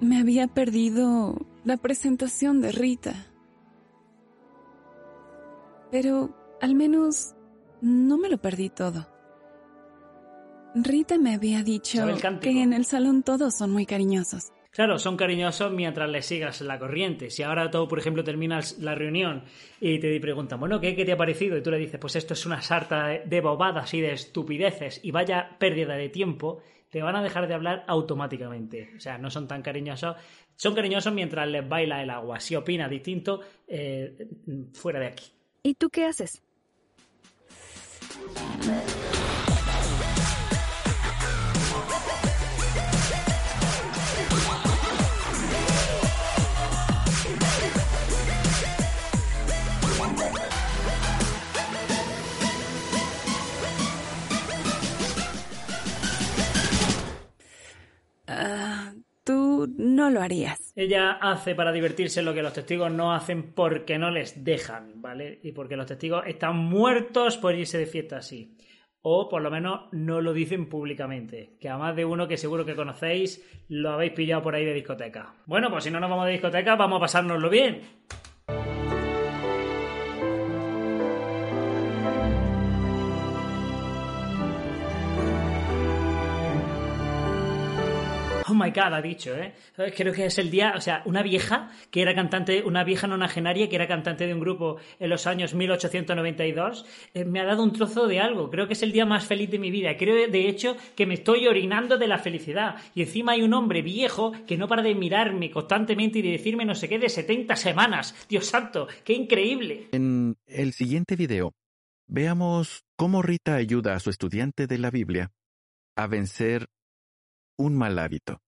Me 0.00 0.20
había 0.20 0.46
perdido 0.46 1.34
la 1.64 1.76
presentación 1.76 2.60
de 2.60 2.70
Rita. 2.70 3.26
Pero 5.90 6.30
al 6.62 6.76
menos 6.76 7.34
no 7.82 8.16
me 8.16 8.28
lo 8.28 8.38
perdí 8.38 8.70
todo. 8.70 9.13
Rita 10.74 11.18
me 11.18 11.34
había 11.34 11.62
dicho 11.62 12.04
que 12.40 12.62
en 12.62 12.72
el 12.72 12.84
salón 12.84 13.22
todos 13.22 13.56
son 13.56 13.70
muy 13.70 13.86
cariñosos. 13.86 14.52
Claro, 14.70 14.98
son 14.98 15.16
cariñosos 15.16 15.70
mientras 15.70 16.10
les 16.10 16.26
sigas 16.26 16.60
la 16.60 16.80
corriente. 16.80 17.30
Si 17.30 17.44
ahora 17.44 17.70
tú, 17.70 17.86
por 17.86 18.00
ejemplo, 18.00 18.24
terminas 18.24 18.78
la 18.80 18.96
reunión 18.96 19.44
y 19.80 20.00
te 20.00 20.18
preguntan, 20.18 20.58
bueno, 20.58 20.80
¿qué, 20.80 20.96
¿qué, 20.96 21.04
te 21.04 21.12
ha 21.12 21.16
parecido? 21.16 21.56
Y 21.56 21.62
tú 21.62 21.70
le 21.70 21.78
dices, 21.78 22.00
pues 22.00 22.16
esto 22.16 22.34
es 22.34 22.44
una 22.44 22.60
sarta 22.60 23.06
de 23.24 23.40
bobadas 23.40 23.94
y 23.94 24.00
de 24.00 24.12
estupideces 24.12 24.98
y 25.04 25.12
vaya 25.12 25.56
pérdida 25.60 25.94
de 25.94 26.08
tiempo, 26.08 26.60
te 26.90 27.02
van 27.02 27.14
a 27.14 27.22
dejar 27.22 27.46
de 27.46 27.54
hablar 27.54 27.84
automáticamente. 27.86 28.90
O 28.96 29.00
sea, 29.00 29.16
no 29.16 29.30
son 29.30 29.46
tan 29.46 29.62
cariñosos. 29.62 30.16
Son 30.56 30.74
cariñosos 30.74 31.12
mientras 31.12 31.48
les 31.48 31.68
baila 31.68 32.02
el 32.02 32.10
agua. 32.10 32.40
Si 32.40 32.56
opina 32.56 32.88
distinto, 32.88 33.40
eh, 33.68 34.28
fuera 34.72 34.98
de 34.98 35.06
aquí. 35.06 35.26
¿Y 35.62 35.74
tú 35.74 35.88
qué 35.88 36.04
haces? 36.04 36.42
No 59.76 60.10
lo 60.10 60.20
harías. 60.20 60.72
Ella 60.76 61.12
hace 61.12 61.54
para 61.54 61.72
divertirse 61.72 62.22
lo 62.22 62.34
que 62.34 62.42
los 62.42 62.52
testigos 62.52 62.90
no 62.92 63.14
hacen 63.14 63.52
porque 63.54 63.98
no 63.98 64.10
les 64.10 64.44
dejan, 64.44 65.00
¿vale? 65.00 65.40
Y 65.42 65.52
porque 65.52 65.76
los 65.76 65.86
testigos 65.86 66.24
están 66.26 66.56
muertos 66.56 67.36
por 67.36 67.54
irse 67.54 67.78
de 67.78 67.86
fiesta 67.86 68.18
así. 68.18 68.56
O 69.02 69.28
por 69.28 69.42
lo 69.42 69.50
menos 69.50 69.82
no 69.92 70.20
lo 70.20 70.32
dicen 70.32 70.68
públicamente. 70.68 71.56
Que 71.60 71.68
a 71.68 71.76
más 71.76 71.94
de 71.94 72.04
uno 72.04 72.26
que 72.26 72.38
seguro 72.38 72.64
que 72.64 72.74
conocéis 72.74 73.44
lo 73.68 73.90
habéis 73.90 74.12
pillado 74.12 74.42
por 74.42 74.54
ahí 74.54 74.64
de 74.64 74.72
discoteca. 74.72 75.34
Bueno, 75.46 75.70
pues 75.70 75.84
si 75.84 75.90
no 75.90 76.00
nos 76.00 76.08
vamos 76.08 76.26
de 76.26 76.32
discoteca, 76.32 76.74
vamos 76.76 76.96
a 76.96 77.00
pasárnoslo 77.00 77.50
bien. 77.50 77.82
My 88.64 88.70
god, 88.70 88.94
ha 88.94 89.02
dicho, 89.02 89.34
¿eh? 89.36 89.52
Creo 89.96 90.12
que 90.12 90.26
es 90.26 90.38
el 90.38 90.50
día, 90.50 90.74
o 90.76 90.80
sea, 90.80 91.02
una 91.04 91.22
vieja 91.22 91.70
que 91.90 92.02
era 92.02 92.14
cantante, 92.14 92.62
una 92.62 92.84
vieja 92.84 93.06
nonagenaria 93.06 93.68
que 93.68 93.76
era 93.76 93.86
cantante 93.86 94.26
de 94.26 94.34
un 94.34 94.40
grupo 94.40 94.78
en 94.98 95.10
los 95.10 95.26
años 95.26 95.54
1892, 95.54 96.86
eh, 97.14 97.24
me 97.24 97.40
ha 97.40 97.44
dado 97.44 97.62
un 97.62 97.72
trozo 97.72 98.06
de 98.06 98.20
algo. 98.20 98.50
Creo 98.50 98.66
que 98.66 98.74
es 98.74 98.82
el 98.82 98.92
día 98.92 99.06
más 99.06 99.26
feliz 99.26 99.50
de 99.50 99.58
mi 99.58 99.70
vida. 99.70 99.96
Creo, 99.96 100.30
de 100.30 100.48
hecho, 100.48 100.76
que 100.96 101.06
me 101.06 101.14
estoy 101.14 101.46
orinando 101.46 101.98
de 101.98 102.08
la 102.08 102.18
felicidad. 102.18 102.76
Y 102.94 103.02
encima 103.02 103.32
hay 103.32 103.42
un 103.42 103.54
hombre 103.54 103.82
viejo 103.82 104.32
que 104.46 104.56
no 104.56 104.68
para 104.68 104.82
de 104.82 104.94
mirarme 104.94 105.50
constantemente 105.50 106.18
y 106.18 106.22
de 106.22 106.30
decirme 106.30 106.64
no 106.64 106.74
sé 106.74 106.88
qué 106.88 106.98
de 106.98 107.08
70 107.08 107.56
semanas. 107.56 108.14
Dios 108.28 108.46
santo, 108.46 108.88
qué 109.04 109.12
increíble. 109.12 109.88
En 109.92 110.36
el 110.46 110.72
siguiente 110.72 111.16
video, 111.16 111.52
veamos 112.06 112.84
cómo 112.96 113.22
Rita 113.22 113.54
ayuda 113.54 113.94
a 113.94 114.00
su 114.00 114.10
estudiante 114.10 114.66
de 114.66 114.78
la 114.78 114.90
Biblia 114.90 115.32
a 115.96 116.06
vencer 116.06 116.66
un 117.56 117.76
mal 117.76 117.98
hábito. 117.98 118.40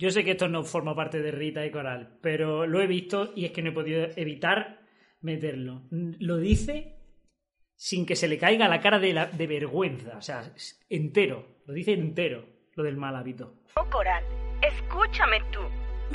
Yo 0.00 0.10
sé 0.10 0.24
que 0.24 0.30
esto 0.30 0.48
no 0.48 0.64
forma 0.64 0.96
parte 0.96 1.20
de 1.20 1.30
Rita 1.30 1.66
y 1.66 1.70
Coral, 1.70 2.16
pero 2.22 2.66
lo 2.66 2.80
he 2.80 2.86
visto 2.86 3.34
y 3.36 3.44
es 3.44 3.52
que 3.52 3.60
no 3.60 3.68
he 3.68 3.74
podido 3.74 4.06
evitar 4.16 4.80
meterlo. 5.20 5.82
Lo 5.90 6.38
dice 6.38 6.96
sin 7.76 8.06
que 8.06 8.16
se 8.16 8.26
le 8.26 8.38
caiga 8.38 8.66
la 8.66 8.80
cara 8.80 8.98
de, 8.98 9.46
vergüenza, 9.46 10.16
o 10.16 10.22
sea, 10.22 10.54
entero, 10.88 11.58
lo 11.66 11.74
dice 11.74 11.92
entero, 11.92 12.46
lo 12.76 12.82
del 12.82 12.96
mal 12.96 13.14
hábito. 13.14 13.56
Oh, 13.76 13.84
Coral, 13.90 14.24
escúchame 14.62 15.42
tú. 15.52 15.60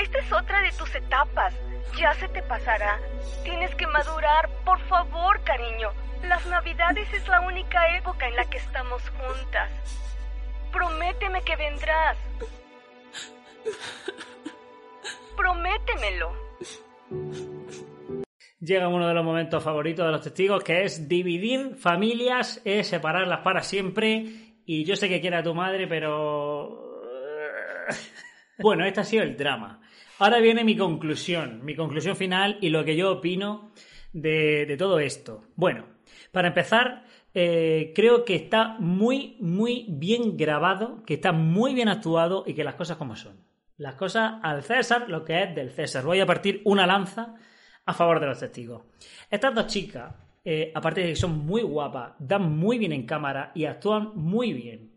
Esta 0.02 0.18
es 0.18 0.34
otra 0.34 0.62
de 0.62 0.72
tus 0.72 0.96
etapas. 0.96 1.54
Ya 1.96 2.12
se 2.16 2.28
te 2.30 2.42
pasará. 2.42 3.00
Tienes 3.44 3.76
que 3.76 3.86
madurar, 3.86 4.50
por 4.66 4.80
favor, 4.88 5.44
cariño. 5.44 5.92
Las 6.24 6.44
navidades 6.48 7.08
es 7.14 7.28
la 7.28 7.42
única 7.42 7.96
época 7.96 8.28
en 8.28 8.36
la 8.36 8.50
que 8.50 8.58
estamos 8.58 9.04
juntas. 9.12 9.70
Prométeme 10.72 11.44
que 11.44 11.56
vendrás. 11.56 12.18
Prométemelo. 15.36 16.32
Llega 18.60 18.88
uno 18.88 19.08
de 19.08 19.14
los 19.14 19.24
momentos 19.24 19.64
favoritos 19.64 20.06
de 20.06 20.12
los 20.12 20.22
testigos, 20.22 20.64
que 20.64 20.84
es 20.84 21.08
dividir 21.08 21.76
familias, 21.76 22.62
es 22.66 22.88
separarlas 22.88 23.40
para 23.42 23.62
siempre. 23.62 24.26
Y 24.66 24.84
yo 24.86 24.96
sé 24.96 25.08
que 25.08 25.22
quiera 25.22 25.40
a 25.40 25.44
tu 25.44 25.54
madre, 25.54 25.88
pero... 25.88 26.82
Bueno, 28.58 28.86
este 28.86 29.02
ha 29.02 29.04
sido 29.04 29.22
el 29.24 29.36
drama. 29.36 29.82
Ahora 30.18 30.40
viene 30.40 30.64
mi 30.64 30.78
conclusión, 30.78 31.66
mi 31.66 31.76
conclusión 31.76 32.16
final 32.16 32.58
y 32.62 32.70
lo 32.70 32.86
que 32.86 32.96
yo 32.96 33.12
opino 33.12 33.74
de, 34.14 34.66
de 34.66 34.78
todo 34.78 34.98
esto. 35.00 35.44
Bueno, 35.58 35.88
para 36.32 36.48
empezar, 36.48 37.04
eh, 37.34 37.92
creo 37.94 38.24
que 38.24 38.36
está 38.36 38.78
muy, 38.80 39.36
muy 39.42 39.86
bien 39.90 40.38
grabado, 40.38 41.04
que 41.06 41.16
está 41.16 41.34
muy 41.34 41.74
bien 41.74 41.90
actuado 41.90 42.46
y 42.48 42.54
que 42.54 42.64
las 42.64 42.76
cosas 42.76 42.96
como 42.96 43.18
son. 43.18 43.36
Las 43.78 43.96
cosas 43.96 44.36
al 44.42 44.64
César, 44.64 45.10
lo 45.10 45.26
que 45.26 45.44
es 45.44 45.56
del 45.56 45.70
César. 45.70 46.06
Voy 46.06 46.22
a 46.22 46.26
partir 46.26 46.62
una 46.64 46.88
lanza 46.88 47.36
a 47.86 47.94
favor 47.94 48.20
de 48.20 48.28
los 48.28 48.40
testigos. 48.40 48.84
Estas 49.30 49.54
dos 49.54 49.68
chicas, 49.68 50.14
eh, 50.46 50.72
aparte 50.74 51.02
de 51.02 51.08
que 51.08 51.16
son 51.16 51.46
muy 51.46 51.62
guapas, 51.62 52.14
dan 52.20 52.58
muy 52.58 52.78
bien 52.78 52.94
en 52.94 53.06
cámara 53.06 53.52
y 53.54 53.66
actúan 53.66 54.12
muy 54.16 54.54
bien. 54.54 54.95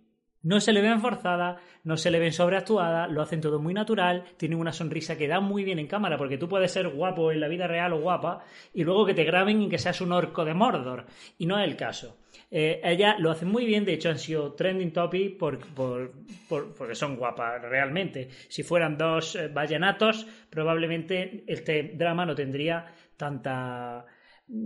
No 0.49 0.61
se 0.61 0.73
le 0.73 0.81
ven 0.81 1.03
forzadas, 1.03 1.61
no 1.85 1.99
se 1.99 2.11
le 2.11 2.19
ven 2.19 2.33
sobreactuadas, 2.33 3.11
lo 3.11 3.21
hacen 3.21 3.43
todo 3.43 3.61
muy 3.61 3.75
natural, 3.75 4.25
tienen 4.39 4.59
una 4.59 4.73
sonrisa 4.73 5.19
que 5.19 5.29
da 5.29 5.41
muy 5.41 5.63
bien 5.63 5.79
en 5.79 5.87
cámara, 5.87 6.17
porque 6.17 6.39
tú 6.39 6.49
puedes 6.49 6.73
ser 6.73 6.89
guapo 6.89 7.31
en 7.31 7.41
la 7.41 7.49
vida 7.49 7.67
real 7.67 7.93
o 7.93 8.01
guapa, 8.01 8.43
y 8.73 8.83
luego 8.83 9.05
que 9.05 9.13
te 9.13 9.25
graben 9.25 9.61
y 9.61 9.69
que 9.69 9.77
seas 9.77 10.01
un 10.01 10.11
orco 10.11 10.47
de 10.47 10.55
Mordor. 10.55 11.05
Y 11.37 11.45
no 11.45 11.59
es 11.59 11.69
el 11.69 11.77
caso. 11.77 12.17
Eh, 12.51 12.81
ella 12.83 13.17
lo 13.19 13.31
hace 13.31 13.45
muy 13.45 13.67
bien, 13.67 13.85
de 13.85 13.93
hecho 13.93 14.09
han 14.09 14.19
sido 14.19 14.55
trending 14.55 14.91
topic 14.91 15.37
por, 15.37 15.59
porque 16.49 16.95
son 16.95 17.17
guapas 17.17 17.61
realmente. 17.61 18.31
Si 18.49 18.63
fueran 18.63 18.97
dos 18.97 19.37
eh, 19.37 19.49
vallenatos, 19.49 20.27
probablemente 20.49 21.45
este 21.47 21.93
drama 21.95 22.25
no 22.25 22.35
tendría 22.35 22.87
tanta 23.19 24.07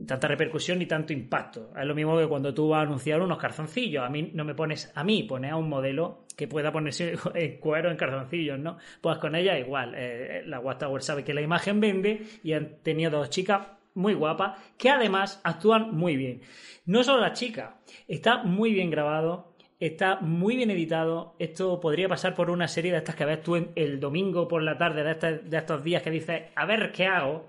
tanta 0.07 0.29
repercusión 0.29 0.79
ni 0.79 0.87
tanto 0.87 1.13
impacto. 1.13 1.71
Es 1.77 1.85
lo 1.85 1.95
mismo 1.95 2.17
que 2.17 2.29
cuando 2.29 2.55
tú 2.55 2.69
vas 2.69 2.81
a 2.81 2.83
anunciar 2.83 3.21
unos 3.21 3.39
calzoncillos. 3.39 4.05
A 4.05 4.09
mí 4.09 4.31
no 4.33 4.45
me 4.45 4.55
pones 4.55 4.93
a 4.95 5.03
mí, 5.03 5.25
pones 5.25 5.51
a 5.51 5.57
un 5.57 5.69
modelo 5.69 6.27
que 6.37 6.47
pueda 6.47 6.73
ponerse 6.73 7.15
en 7.35 7.59
cuero 7.59 7.91
en 7.91 7.97
calzoncillos, 7.97 8.59
¿no? 8.59 8.79
Pues 9.01 9.19
con 9.19 9.35
ella 9.35 9.59
igual. 9.59 9.95
Eh, 9.97 10.43
la 10.47 10.61
Watchtower 10.61 11.03
sabe 11.03 11.25
que 11.25 11.35
la 11.35 11.43
imagen 11.43 11.81
vende 11.81 12.23
y 12.45 12.53
han 12.53 12.77
tenido 12.83 13.11
dos 13.11 13.31
chicas 13.31 13.67
muy 13.95 14.15
guapas 14.15 14.59
que 14.79 14.89
además 14.89 15.41
actúan 15.45 15.95
muy 15.95 16.17
bien. 16.17 16.43
No 16.87 17.03
solo 17.03 17.21
la 17.21 17.33
chica, 17.33 17.79
está 18.09 18.43
muy 18.45 18.73
bien 18.73 18.91
grabado. 18.91 19.51
Está 19.81 20.21
muy 20.21 20.55
bien 20.55 20.71
editado. 20.71 21.35
Esto 21.41 21.81
podría 21.81 22.09
pasar 22.09 22.37
por 22.37 22.51
una 22.51 22.69
serie 22.69 22.93
de 22.93 22.99
estas 22.99 23.17
que 23.17 23.25
ves 23.25 23.43
tú 23.43 23.57
el 23.75 23.99
domingo 23.99 24.47
por 24.47 24.63
la 24.63 24.79
tarde, 24.79 25.03
de, 25.03 25.39
de 25.39 25.57
estos 25.57 25.83
días 25.83 26.05
que 26.05 26.11
dices, 26.13 26.43
a 26.55 26.67
ver 26.67 26.93
qué 26.93 27.07
hago. 27.07 27.49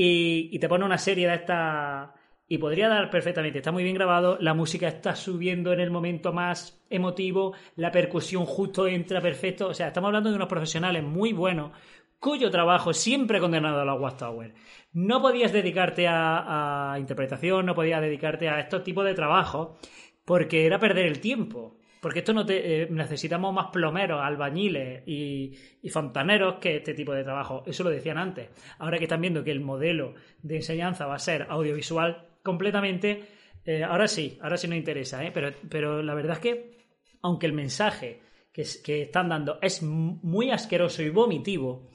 Y, 0.00 0.56
te 0.60 0.68
pone 0.68 0.84
una 0.84 0.96
serie 0.96 1.26
de 1.26 1.34
estas 1.34 2.10
y 2.46 2.58
podría 2.58 2.88
dar 2.88 3.10
perfectamente. 3.10 3.58
Está 3.58 3.72
muy 3.72 3.82
bien 3.82 3.96
grabado, 3.96 4.38
la 4.40 4.54
música 4.54 4.86
está 4.86 5.16
subiendo 5.16 5.72
en 5.72 5.80
el 5.80 5.90
momento 5.90 6.32
más 6.32 6.86
emotivo, 6.88 7.54
la 7.74 7.90
percusión 7.90 8.46
justo 8.46 8.86
entra 8.86 9.20
perfecto. 9.20 9.66
O 9.66 9.74
sea, 9.74 9.88
estamos 9.88 10.06
hablando 10.06 10.30
de 10.30 10.36
unos 10.36 10.46
profesionales 10.46 11.02
muy 11.02 11.32
buenos 11.32 11.72
cuyo 12.20 12.48
trabajo 12.48 12.92
siempre 12.94 13.40
condenado 13.40 13.80
a 13.80 13.84
la 13.84 13.94
Watchtower. 13.94 14.54
No 14.92 15.20
podías 15.20 15.52
dedicarte 15.52 16.06
a, 16.08 16.94
interpretación, 17.00 17.66
no 17.66 17.74
podías 17.74 18.00
dedicarte 18.00 18.48
a 18.48 18.60
estos 18.60 18.84
tipos 18.84 19.04
de 19.04 19.14
trabajo 19.14 19.78
porque 20.24 20.64
era 20.64 20.78
perder 20.78 21.06
el 21.06 21.20
tiempo. 21.20 21.77
Porque 22.00 22.20
esto 22.20 22.32
no 22.32 22.46
te, 22.46 22.82
eh, 22.82 22.88
necesitamos 22.90 23.52
más 23.52 23.66
plomeros, 23.72 24.20
albañiles 24.22 25.02
y, 25.06 25.56
fontaneros 25.90 26.56
que 26.56 26.76
este 26.76 26.94
tipo 26.94 27.12
de 27.12 27.24
trabajo. 27.24 27.62
Eso 27.66 27.82
lo 27.82 27.90
decían 27.90 28.18
antes. 28.18 28.50
Ahora 28.78 28.98
que 28.98 29.04
están 29.04 29.20
viendo 29.20 29.42
que 29.42 29.50
el 29.50 29.60
modelo 29.60 30.14
de 30.42 30.56
enseñanza 30.56 31.06
va 31.06 31.14
a 31.14 31.18
ser 31.18 31.46
audiovisual, 31.48 32.26
completamente, 32.42 33.24
eh, 33.64 33.82
ahora 33.82 34.06
sí, 34.06 34.38
ahora 34.42 34.56
sí 34.56 34.68
nos 34.68 34.76
interesa, 34.76 35.24
¿eh? 35.24 35.30
pero, 35.32 35.50
pero 35.68 36.02
la 36.02 36.14
verdad 36.14 36.34
es 36.34 36.38
que, 36.40 36.78
aunque 37.22 37.46
el 37.46 37.52
mensaje 37.54 38.20
que, 38.52 38.64
que 38.84 39.02
están 39.02 39.30
dando 39.30 39.58
es 39.62 39.82
muy 39.82 40.50
asqueroso 40.50 41.02
y 41.02 41.08
vomitivo, 41.08 41.90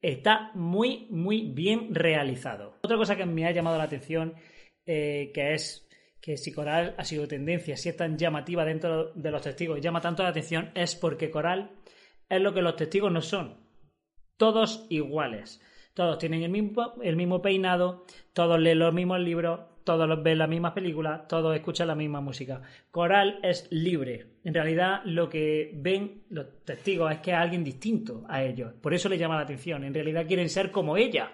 está 0.00 0.50
muy, 0.54 1.06
muy 1.10 1.50
bien 1.52 1.94
realizado. 1.94 2.78
Otra 2.82 2.96
cosa 2.96 3.16
que 3.16 3.24
me 3.24 3.46
ha 3.46 3.50
llamado 3.50 3.78
la 3.78 3.84
atención, 3.84 4.34
que 4.84 5.30
es 5.34 5.88
que 6.22 6.36
si 6.36 6.52
Coral 6.52 6.94
ha 6.96 7.04
sido 7.04 7.26
tendencia, 7.26 7.76
si 7.76 7.88
es 7.88 7.96
tan 7.96 8.16
llamativa 8.16 8.64
dentro 8.64 9.12
de 9.12 9.30
los 9.32 9.42
testigos 9.42 9.76
y 9.76 9.80
llama 9.82 10.00
tanto 10.00 10.22
la 10.22 10.28
atención, 10.28 10.70
es 10.74 10.94
porque 10.94 11.32
Coral 11.32 11.72
es 12.28 12.40
lo 12.40 12.54
que 12.54 12.62
los 12.62 12.76
testigos 12.76 13.10
no 13.10 13.20
son. 13.20 13.56
Todos 14.36 14.86
iguales. 14.88 15.60
Todos 15.94 16.18
tienen 16.18 16.42
el 16.42 16.48
mismo, 16.48 17.42
peinado, 17.42 18.06
todos 18.32 18.58
leen 18.58 18.78
los 18.78 18.94
mismos 18.94 19.20
libros, 19.20 19.60
todos 19.84 20.22
ven 20.22 20.38
las 20.38 20.48
mismas 20.48 20.72
películas, 20.72 21.26
todos 21.26 21.54
escuchan 21.56 21.88
la 21.88 21.96
misma 21.96 22.20
música. 22.20 22.62
Coral 22.92 23.40
es 23.42 23.66
libre. 23.72 24.36
En 24.44 24.54
realidad 24.54 25.02
lo 25.04 25.28
que 25.28 25.72
ven 25.74 26.22
los 26.30 26.64
testigos 26.64 27.12
es 27.12 27.18
que 27.18 27.32
es 27.32 27.36
alguien 27.36 27.64
distinto 27.64 28.24
a 28.28 28.44
ellos. 28.44 28.72
Por 28.80 28.94
eso 28.94 29.08
les 29.08 29.18
llama 29.18 29.36
la 29.36 29.42
atención. 29.42 29.82
En 29.82 29.92
realidad 29.92 30.26
quieren 30.26 30.48
ser 30.48 30.70
como 30.70 30.96
ella, 30.96 31.32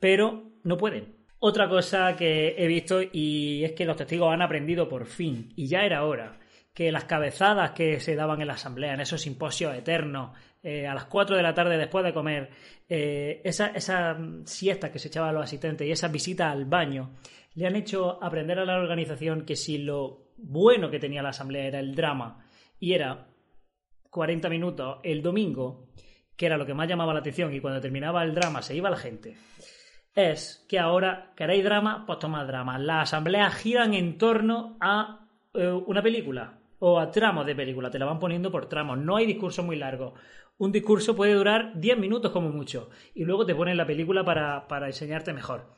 pero 0.00 0.52
no 0.64 0.78
pueden. 0.78 1.21
Otra 1.44 1.68
cosa 1.68 2.14
que 2.14 2.54
he 2.56 2.68
visto 2.68 3.00
y 3.02 3.64
es 3.64 3.72
que 3.72 3.84
los 3.84 3.96
testigos 3.96 4.32
han 4.32 4.42
aprendido 4.42 4.88
por 4.88 5.06
fin, 5.06 5.52
y 5.56 5.66
ya 5.66 5.84
era 5.84 6.04
hora, 6.04 6.38
que 6.72 6.92
las 6.92 7.06
cabezadas 7.06 7.72
que 7.72 7.98
se 7.98 8.14
daban 8.14 8.40
en 8.40 8.46
la 8.46 8.52
asamblea, 8.52 8.94
en 8.94 9.00
esos 9.00 9.22
simposios 9.22 9.74
eternos, 9.74 10.38
eh, 10.62 10.86
a 10.86 10.94
las 10.94 11.06
4 11.06 11.36
de 11.36 11.42
la 11.42 11.52
tarde 11.52 11.78
después 11.78 12.04
de 12.04 12.14
comer, 12.14 12.50
eh, 12.88 13.40
esa, 13.42 13.72
esa 13.74 14.16
siesta 14.44 14.92
que 14.92 15.00
se 15.00 15.08
echaba 15.08 15.30
a 15.30 15.32
los 15.32 15.42
asistentes 15.42 15.84
y 15.84 15.90
esa 15.90 16.06
visita 16.06 16.48
al 16.48 16.64
baño, 16.64 17.16
le 17.56 17.66
han 17.66 17.74
hecho 17.74 18.22
aprender 18.22 18.60
a 18.60 18.64
la 18.64 18.78
organización 18.78 19.44
que 19.44 19.56
si 19.56 19.78
lo 19.78 20.34
bueno 20.36 20.92
que 20.92 21.00
tenía 21.00 21.22
la 21.22 21.30
asamblea 21.30 21.66
era 21.66 21.80
el 21.80 21.96
drama 21.96 22.46
y 22.78 22.92
era 22.92 23.26
40 24.10 24.48
minutos 24.48 24.98
el 25.02 25.22
domingo, 25.22 25.88
que 26.36 26.46
era 26.46 26.56
lo 26.56 26.66
que 26.66 26.74
más 26.74 26.88
llamaba 26.88 27.12
la 27.12 27.18
atención 27.18 27.52
y 27.52 27.58
cuando 27.58 27.80
terminaba 27.80 28.22
el 28.22 28.32
drama 28.32 28.62
se 28.62 28.76
iba 28.76 28.88
la 28.88 28.96
gente, 28.96 29.34
es 30.14 30.64
que 30.68 30.78
ahora 30.78 31.32
queréis 31.36 31.64
drama, 31.64 32.04
pues 32.06 32.18
tomad 32.18 32.46
drama. 32.46 32.78
Las 32.78 33.08
asambleas 33.08 33.54
giran 33.54 33.94
en 33.94 34.18
torno 34.18 34.76
a 34.80 35.26
eh, 35.54 35.68
una 35.68 36.02
película 36.02 36.58
o 36.78 36.98
a 36.98 37.10
tramos 37.10 37.46
de 37.46 37.54
película, 37.54 37.90
te 37.90 37.98
la 37.98 38.06
van 38.06 38.18
poniendo 38.18 38.50
por 38.50 38.66
tramos, 38.66 38.98
no 38.98 39.16
hay 39.16 39.26
discurso 39.26 39.62
muy 39.62 39.76
largo. 39.76 40.14
Un 40.58 40.72
discurso 40.72 41.16
puede 41.16 41.34
durar 41.34 41.72
10 41.74 41.98
minutos 41.98 42.32
como 42.32 42.50
mucho 42.50 42.90
y 43.14 43.24
luego 43.24 43.46
te 43.46 43.54
ponen 43.54 43.76
la 43.76 43.86
película 43.86 44.24
para, 44.24 44.66
para 44.68 44.86
enseñarte 44.86 45.32
mejor. 45.32 45.72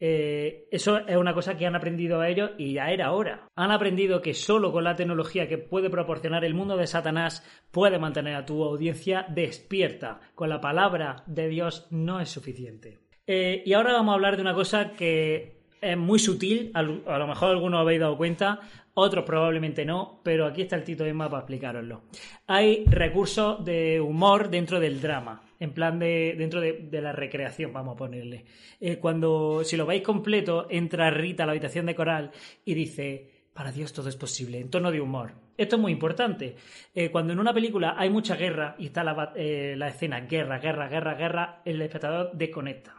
Eh, 0.00 0.68
eso 0.70 0.98
es 0.98 1.16
una 1.16 1.34
cosa 1.34 1.56
que 1.56 1.66
han 1.66 1.74
aprendido 1.74 2.20
a 2.20 2.28
ellos 2.28 2.50
y 2.56 2.74
ya 2.74 2.90
era 2.90 3.12
hora. 3.12 3.48
Han 3.56 3.70
aprendido 3.70 4.22
que 4.22 4.34
solo 4.34 4.70
con 4.70 4.84
la 4.84 4.94
tecnología 4.94 5.48
que 5.48 5.58
puede 5.58 5.90
proporcionar 5.90 6.44
el 6.44 6.54
mundo 6.54 6.76
de 6.76 6.86
Satanás 6.86 7.44
puede 7.72 7.98
mantener 7.98 8.34
a 8.36 8.46
tu 8.46 8.62
audiencia 8.62 9.26
despierta. 9.28 10.20
Con 10.34 10.50
la 10.50 10.60
palabra 10.60 11.24
de 11.26 11.48
Dios 11.48 11.88
no 11.90 12.20
es 12.20 12.28
suficiente. 12.28 13.07
Eh, 13.28 13.62
y 13.64 13.72
ahora 13.74 13.92
vamos 13.92 14.12
a 14.12 14.14
hablar 14.16 14.34
de 14.34 14.42
una 14.42 14.54
cosa 14.54 14.90
que 14.90 15.58
es 15.80 15.96
muy 15.96 16.18
sutil, 16.18 16.72
a 16.74 16.82
lo 16.82 17.26
mejor 17.28 17.50
algunos 17.50 17.80
habéis 17.80 18.00
dado 18.00 18.16
cuenta, 18.16 18.58
otros 18.94 19.24
probablemente 19.24 19.84
no, 19.84 20.20
pero 20.24 20.44
aquí 20.44 20.62
está 20.62 20.74
el 20.74 20.82
Tito 20.82 21.04
Emma 21.04 21.28
para 21.28 21.42
explicaroslo. 21.42 22.02
Hay 22.48 22.84
recursos 22.86 23.64
de 23.64 24.00
humor 24.00 24.50
dentro 24.50 24.80
del 24.80 25.00
drama 25.00 25.42
en 25.60 25.72
plan 25.72 25.98
de 25.98 26.34
dentro 26.38 26.60
de, 26.60 26.88
la 27.00 27.12
recreación, 27.12 27.72
vamos 27.72 27.94
a 27.94 27.98
ponerle. 27.98 28.44
Eh, 28.80 28.98
cuando, 28.98 29.62
si 29.64 29.76
lo 29.76 29.86
veis 29.86 30.02
completo, 30.02 30.66
entra 30.70 31.10
Rita 31.10 31.42
a 31.42 31.46
la 31.46 31.52
habitación 31.52 31.86
de 31.86 31.94
coral 31.94 32.30
y 32.64 32.74
dice, 32.74 33.30
para 33.52 33.72
Dios 33.72 33.92
todo 33.92 34.08
es 34.08 34.16
posible, 34.16 34.60
en 34.60 34.70
tono 34.70 34.90
de 34.90 35.00
humor. 35.00 35.32
Esto 35.56 35.76
es 35.76 35.82
muy 35.82 35.92
importante. 35.92 36.56
Eh, 36.94 37.10
cuando 37.10 37.32
en 37.32 37.40
una 37.40 37.52
película 37.52 37.96
hay 37.98 38.10
mucha 38.10 38.36
guerra 38.36 38.76
y 38.78 38.86
está 38.86 39.02
la, 39.02 39.32
eh, 39.34 39.74
la 39.76 39.88
escena 39.88 40.20
guerra, 40.20 40.58
guerra, 40.58 40.88
guerra, 40.88 41.14
guerra, 41.14 41.62
el 41.64 41.82
espectador 41.82 42.30
desconecta. 42.34 42.97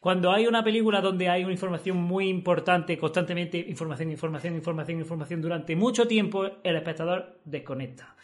Cuando 0.00 0.30
hay 0.32 0.46
una 0.46 0.62
película 0.62 1.00
donde 1.00 1.28
hay 1.28 1.44
una 1.44 1.52
información 1.52 1.96
muy 1.96 2.28
importante, 2.28 2.96
constantemente 2.98 3.58
información, 3.58 4.10
información, 4.10 4.54
información, 4.54 4.98
información 4.98 5.42
durante 5.42 5.76
mucho 5.76 6.06
tiempo, 6.06 6.46
el 6.62 6.76
espectador 6.76 7.40
desconecta. 7.44 8.16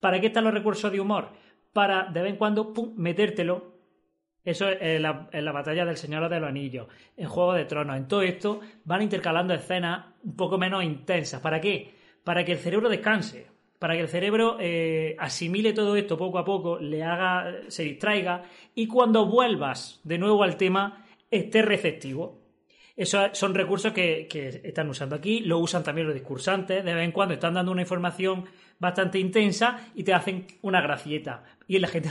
¿Para 0.00 0.20
qué 0.20 0.26
están 0.26 0.44
los 0.44 0.54
recursos 0.54 0.90
de 0.92 1.00
humor? 1.00 1.28
para 1.74 2.04
de 2.04 2.22
vez 2.22 2.30
en 2.30 2.38
cuando 2.38 2.72
metértelo. 2.96 3.74
Eso 4.42 4.68
es 4.68 4.78
en 4.80 5.02
la, 5.02 5.28
en 5.32 5.44
la, 5.44 5.52
batalla 5.52 5.86
del 5.86 5.96
Señor 5.96 6.28
de 6.28 6.38
los 6.38 6.48
Anillos, 6.48 6.86
en 7.16 7.28
Juego 7.28 7.54
de 7.54 7.64
Tronos. 7.64 7.96
En 7.96 8.06
todo 8.08 8.22
esto 8.22 8.60
van 8.84 9.02
intercalando 9.02 9.54
escenas 9.54 10.06
un 10.22 10.36
poco 10.36 10.58
menos 10.58 10.84
intensas. 10.84 11.40
¿Para 11.40 11.60
qué? 11.60 11.94
Para 12.22 12.44
que 12.44 12.52
el 12.52 12.58
cerebro 12.58 12.90
descanse, 12.90 13.46
para 13.84 13.96
que 13.96 14.00
el 14.00 14.08
cerebro 14.08 14.56
eh, 14.60 15.14
asimile 15.18 15.74
todo 15.74 15.94
esto 15.94 16.16
poco 16.16 16.38
a 16.38 16.44
poco, 16.46 16.78
le 16.78 17.02
haga, 17.02 17.54
se 17.68 17.82
distraiga 17.82 18.40
y 18.74 18.86
cuando 18.86 19.26
vuelvas 19.26 20.00
de 20.04 20.16
nuevo 20.16 20.42
al 20.42 20.56
tema 20.56 21.04
esté 21.30 21.60
receptivo. 21.60 22.40
Esos 22.96 23.36
son 23.36 23.54
recursos 23.54 23.92
que, 23.92 24.26
están 24.64 24.88
usando 24.88 25.14
aquí, 25.14 25.40
lo 25.40 25.58
usan 25.58 25.84
también 25.84 26.06
los 26.06 26.14
discursantes, 26.14 26.82
de 26.82 26.94
vez 26.94 27.04
en 27.04 27.12
cuando 27.12 27.34
están 27.34 27.52
dando 27.52 27.72
una 27.72 27.82
información 27.82 28.46
bastante 28.78 29.18
intensa 29.18 29.90
y 29.94 30.02
te 30.02 30.14
hacen 30.14 30.46
una 30.62 30.80
gracieta. 30.80 31.44
Y 31.68 31.78
la 31.78 31.88
gente, 31.88 32.08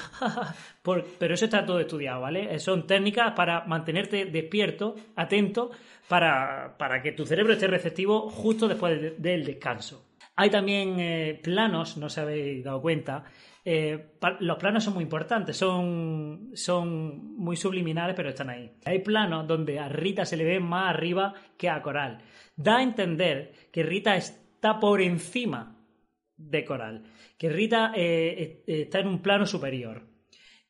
pero 1.17 1.33
eso 1.33 1.45
está 1.45 1.65
todo 1.65 1.79
estudiado, 1.79 2.21
¿vale? 2.21 2.59
Son 2.59 2.85
técnicas 2.85 3.31
para 3.31 3.65
mantenerte 3.65 4.25
despierto, 4.25 4.93
atento, 5.15 5.71
para, 6.07 6.77
para 6.77 7.01
que 7.01 7.13
tu 7.13 7.25
cerebro 7.25 7.53
esté 7.53 7.65
receptivo 7.65 8.29
justo 8.29 8.67
después 8.67 9.19
del 9.19 9.43
descanso. 9.43 10.12
Hay 10.35 10.49
también 10.49 10.99
eh, 10.99 11.39
planos, 11.43 11.97
no 11.97 12.07
os 12.07 12.17
habéis 12.17 12.63
dado 12.63 12.81
cuenta, 12.81 13.23
eh, 13.63 14.13
los 14.39 14.57
planos 14.57 14.83
son 14.83 14.95
muy 14.95 15.03
importantes, 15.03 15.55
son, 15.55 16.49
son 16.55 17.35
muy 17.37 17.55
subliminales, 17.55 18.15
pero 18.15 18.29
están 18.29 18.49
ahí. 18.49 18.71
Hay 18.85 18.99
planos 18.99 19.47
donde 19.47 19.79
a 19.79 19.89
Rita 19.89 20.25
se 20.25 20.35
le 20.35 20.43
ve 20.43 20.59
más 20.59 20.89
arriba 20.89 21.33
que 21.55 21.69
a 21.69 21.81
Coral. 21.81 22.19
Da 22.55 22.77
a 22.77 22.83
entender 22.83 23.53
que 23.71 23.83
Rita 23.83 24.15
está 24.15 24.79
por 24.79 25.01
encima 25.01 25.77
de 26.35 26.65
Coral, 26.65 27.03
que 27.37 27.49
Rita 27.49 27.91
eh, 27.95 28.63
está 28.65 28.99
en 28.99 29.07
un 29.07 29.21
plano 29.21 29.45
superior. 29.45 30.07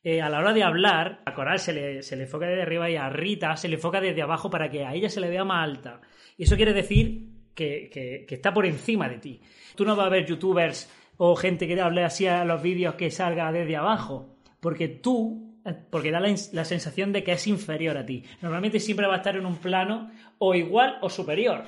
a 0.04 0.28
la 0.28 0.38
hora 0.38 0.52
de 0.52 0.62
hablar, 0.62 1.22
a 1.24 1.32
Coral 1.32 1.58
se 1.58 1.72
le, 1.72 2.02
se 2.02 2.16
le 2.16 2.24
enfoca 2.24 2.46
desde 2.46 2.62
arriba 2.62 2.90
y 2.90 2.96
a 2.96 3.08
Rita 3.08 3.56
se 3.56 3.68
le 3.68 3.76
enfoca 3.76 4.02
desde 4.02 4.20
abajo 4.20 4.50
para 4.50 4.68
que 4.68 4.84
a 4.84 4.94
ella 4.94 5.08
se 5.08 5.20
le 5.20 5.30
vea 5.30 5.44
más 5.44 5.64
alta. 5.64 6.02
Y 6.36 6.44
eso 6.44 6.56
quiere 6.56 6.74
decir 6.74 7.33
que, 7.54 8.26
está 8.28 8.52
por 8.52 8.66
encima 8.66 9.08
de 9.08 9.18
ti. 9.18 9.40
Tú 9.74 9.84
no 9.84 9.96
vas 9.96 10.06
a 10.06 10.10
ver 10.10 10.26
youtubers 10.26 10.90
o 11.16 11.36
gente 11.36 11.66
que 11.66 11.80
hable 11.80 12.04
así 12.04 12.26
a 12.26 12.44
los 12.44 12.62
vídeos 12.62 12.94
que 12.96 13.10
salga 13.10 13.52
desde 13.52 13.76
abajo, 13.76 14.36
porque 14.60 14.88
tú, 14.88 15.60
porque 15.90 16.10
da 16.10 16.20
la, 16.20 16.64
sensación 16.64 17.12
de 17.12 17.22
que 17.22 17.32
es 17.32 17.46
inferior 17.46 17.96
a 17.96 18.06
ti. 18.06 18.24
Normalmente 18.42 18.80
siempre 18.80 19.06
va 19.06 19.14
a 19.14 19.18
estar 19.18 19.36
en 19.36 19.46
un 19.46 19.56
plano 19.56 20.10
o 20.38 20.54
igual 20.54 20.98
o 21.02 21.08
superior 21.08 21.64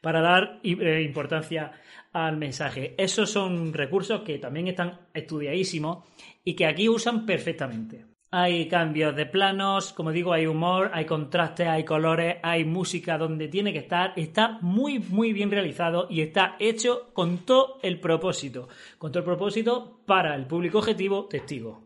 para 0.00 0.20
dar 0.20 0.60
eh, 0.62 1.02
importancia 1.02 1.72
al 2.12 2.36
mensaje. 2.36 2.94
Esos 2.96 3.30
son 3.30 3.72
recursos 3.72 4.22
que 4.22 4.38
también 4.38 4.68
están 4.68 5.00
estudiadísimos 5.12 6.04
y 6.44 6.54
que 6.54 6.66
aquí 6.66 6.88
usan 6.88 7.26
perfectamente. 7.26 8.15
Hay 8.32 8.68
cambios 8.68 9.14
de 9.14 9.24
planos, 9.24 9.92
como 9.92 10.10
digo, 10.10 10.32
hay 10.32 10.46
humor, 10.46 10.90
hay 10.92 11.04
contrastes, 11.04 11.68
hay 11.68 11.84
colores, 11.84 12.36
hay 12.42 12.64
música 12.64 13.18
donde 13.18 13.46
tiene 13.46 13.72
que 13.72 13.78
estar. 13.78 14.12
Está 14.16 14.58
muy, 14.60 14.98
muy 14.98 15.32
bien 15.32 15.50
realizado 15.50 16.08
y 16.10 16.22
está 16.22 16.56
hecho 16.58 17.10
con 17.12 17.38
todo 17.38 17.78
el 17.82 18.00
propósito. 18.00 18.68
Con 18.98 19.12
todo 19.12 19.20
el 19.20 19.24
propósito 19.24 20.00
para 20.06 20.34
el 20.34 20.46
público 20.46 20.78
objetivo 20.78 21.26
testigo. 21.26 21.84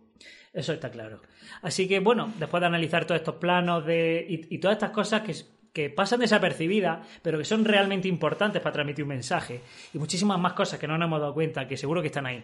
Eso 0.52 0.72
está 0.72 0.90
claro. 0.90 1.20
Así 1.62 1.86
que, 1.86 2.00
bueno, 2.00 2.32
después 2.38 2.60
de 2.60 2.66
analizar 2.66 3.04
todos 3.04 3.20
estos 3.20 3.36
planos 3.36 3.84
de, 3.84 4.26
y, 4.28 4.58
todas 4.58 4.76
estas 4.76 4.90
cosas 4.90 5.20
que, 5.20 5.34
que 5.72 5.90
pasan 5.90 6.20
desapercibidas, 6.20 7.06
pero 7.22 7.38
que 7.38 7.44
son 7.44 7.66
realmente 7.66 8.08
importantes 8.08 8.62
para 8.62 8.72
transmitir 8.72 9.04
un 9.04 9.10
mensaje. 9.10 9.60
Y 9.92 9.98
muchísimas 9.98 10.40
más 10.40 10.54
cosas 10.54 10.80
que 10.80 10.88
no 10.88 10.96
nos 10.96 11.06
hemos 11.06 11.20
dado 11.20 11.34
cuenta, 11.34 11.68
que 11.68 11.76
seguro 11.76 12.00
que 12.00 12.08
están 12.08 12.26
ahí. 12.26 12.42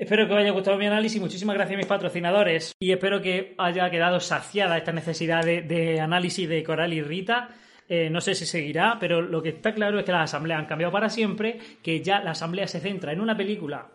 Espero 0.00 0.26
que 0.26 0.32
os 0.32 0.40
haya 0.40 0.52
gustado 0.52 0.78
mi 0.78 0.86
análisis. 0.86 1.20
Muchísimas 1.20 1.56
gracias 1.56 1.74
a 1.74 1.76
mis 1.76 1.86
patrocinadores. 1.86 2.74
Y 2.80 2.90
espero 2.90 3.20
que 3.20 3.54
haya 3.58 3.90
quedado 3.90 4.18
saciada 4.18 4.78
esta 4.78 4.92
necesidad 4.92 5.44
de, 5.44 6.00
análisis 6.00 6.48
de 6.48 6.64
Coral 6.64 6.94
y 6.94 7.02
Rita. 7.02 7.50
Eh, 7.86 8.08
no 8.08 8.22
sé 8.22 8.34
si 8.34 8.46
seguirá, 8.46 8.96
pero 8.98 9.20
lo 9.20 9.42
que 9.42 9.50
está 9.50 9.74
claro 9.74 9.98
es 9.98 10.06
que 10.06 10.12
las 10.12 10.22
asambleas 10.22 10.60
han 10.60 10.64
cambiado 10.64 10.90
para 10.90 11.10
siempre, 11.10 11.58
que 11.82 12.00
ya 12.00 12.20
la 12.22 12.30
asamblea 12.30 12.66
se 12.66 12.80
centra 12.80 13.12
en 13.12 13.20
una 13.20 13.36
película 13.36 13.88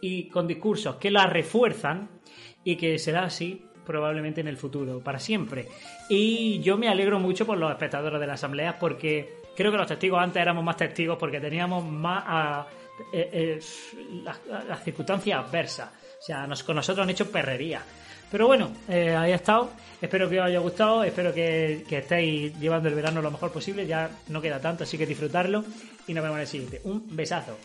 y 0.00 0.28
con 0.28 0.46
discursos 0.46 0.96
que 0.96 1.10
la 1.10 1.26
refuerzan 1.26 2.08
y 2.64 2.76
que 2.76 2.98
será 2.98 3.24
así 3.24 3.62
probablemente 3.84 4.40
en 4.40 4.48
el 4.48 4.56
futuro, 4.56 5.00
para 5.00 5.18
siempre. 5.18 5.66
Y 6.08 6.60
yo 6.60 6.78
me 6.78 6.88
alegro 6.88 7.20
mucho 7.20 7.44
por 7.44 7.58
los 7.58 7.70
espectadores 7.70 8.18
de 8.18 8.26
la 8.26 8.34
asamblea 8.34 8.78
porque 8.78 9.28
creo 9.54 9.70
que 9.70 9.76
los 9.76 9.88
testigos 9.88 10.22
antes 10.22 10.40
éramos 10.40 10.64
más 10.64 10.78
testigos 10.78 11.18
porque 11.18 11.38
teníamos 11.38 11.84
más 11.84 12.24
eh, 13.12 13.30
eh, 13.32 13.60
las, 14.24 14.84
circunstancias 14.84 15.46
adversas. 15.46 15.90
O 16.20 16.22
sea, 16.22 16.48
con 16.64 16.76
nosotros 16.76 17.04
han 17.04 17.10
hecho 17.10 17.30
perrería. 17.30 17.82
Pero 18.30 18.46
bueno, 18.46 18.70
eh, 18.88 19.14
ahí 19.16 19.32
ha 19.32 19.36
estado. 19.36 19.70
Espero 20.00 20.28
que 20.28 20.40
os 20.40 20.46
haya 20.46 20.60
gustado. 20.60 21.02
Espero 21.02 21.34
que, 21.34 21.84
estéis 21.90 22.58
llevando 22.58 22.88
el 22.88 22.94
verano 22.94 23.20
lo 23.20 23.30
mejor 23.30 23.50
posible. 23.52 23.86
Ya 23.86 24.10
no 24.28 24.40
queda 24.40 24.60
tanto, 24.60 24.84
así 24.84 24.96
que 24.96 25.06
disfrutarlo. 25.06 25.64
Y 26.06 26.14
nos 26.14 26.22
vemos 26.22 26.36
en 26.36 26.42
el 26.42 26.46
siguiente. 26.46 26.80
Un 26.84 27.04
besazo. 27.10 27.56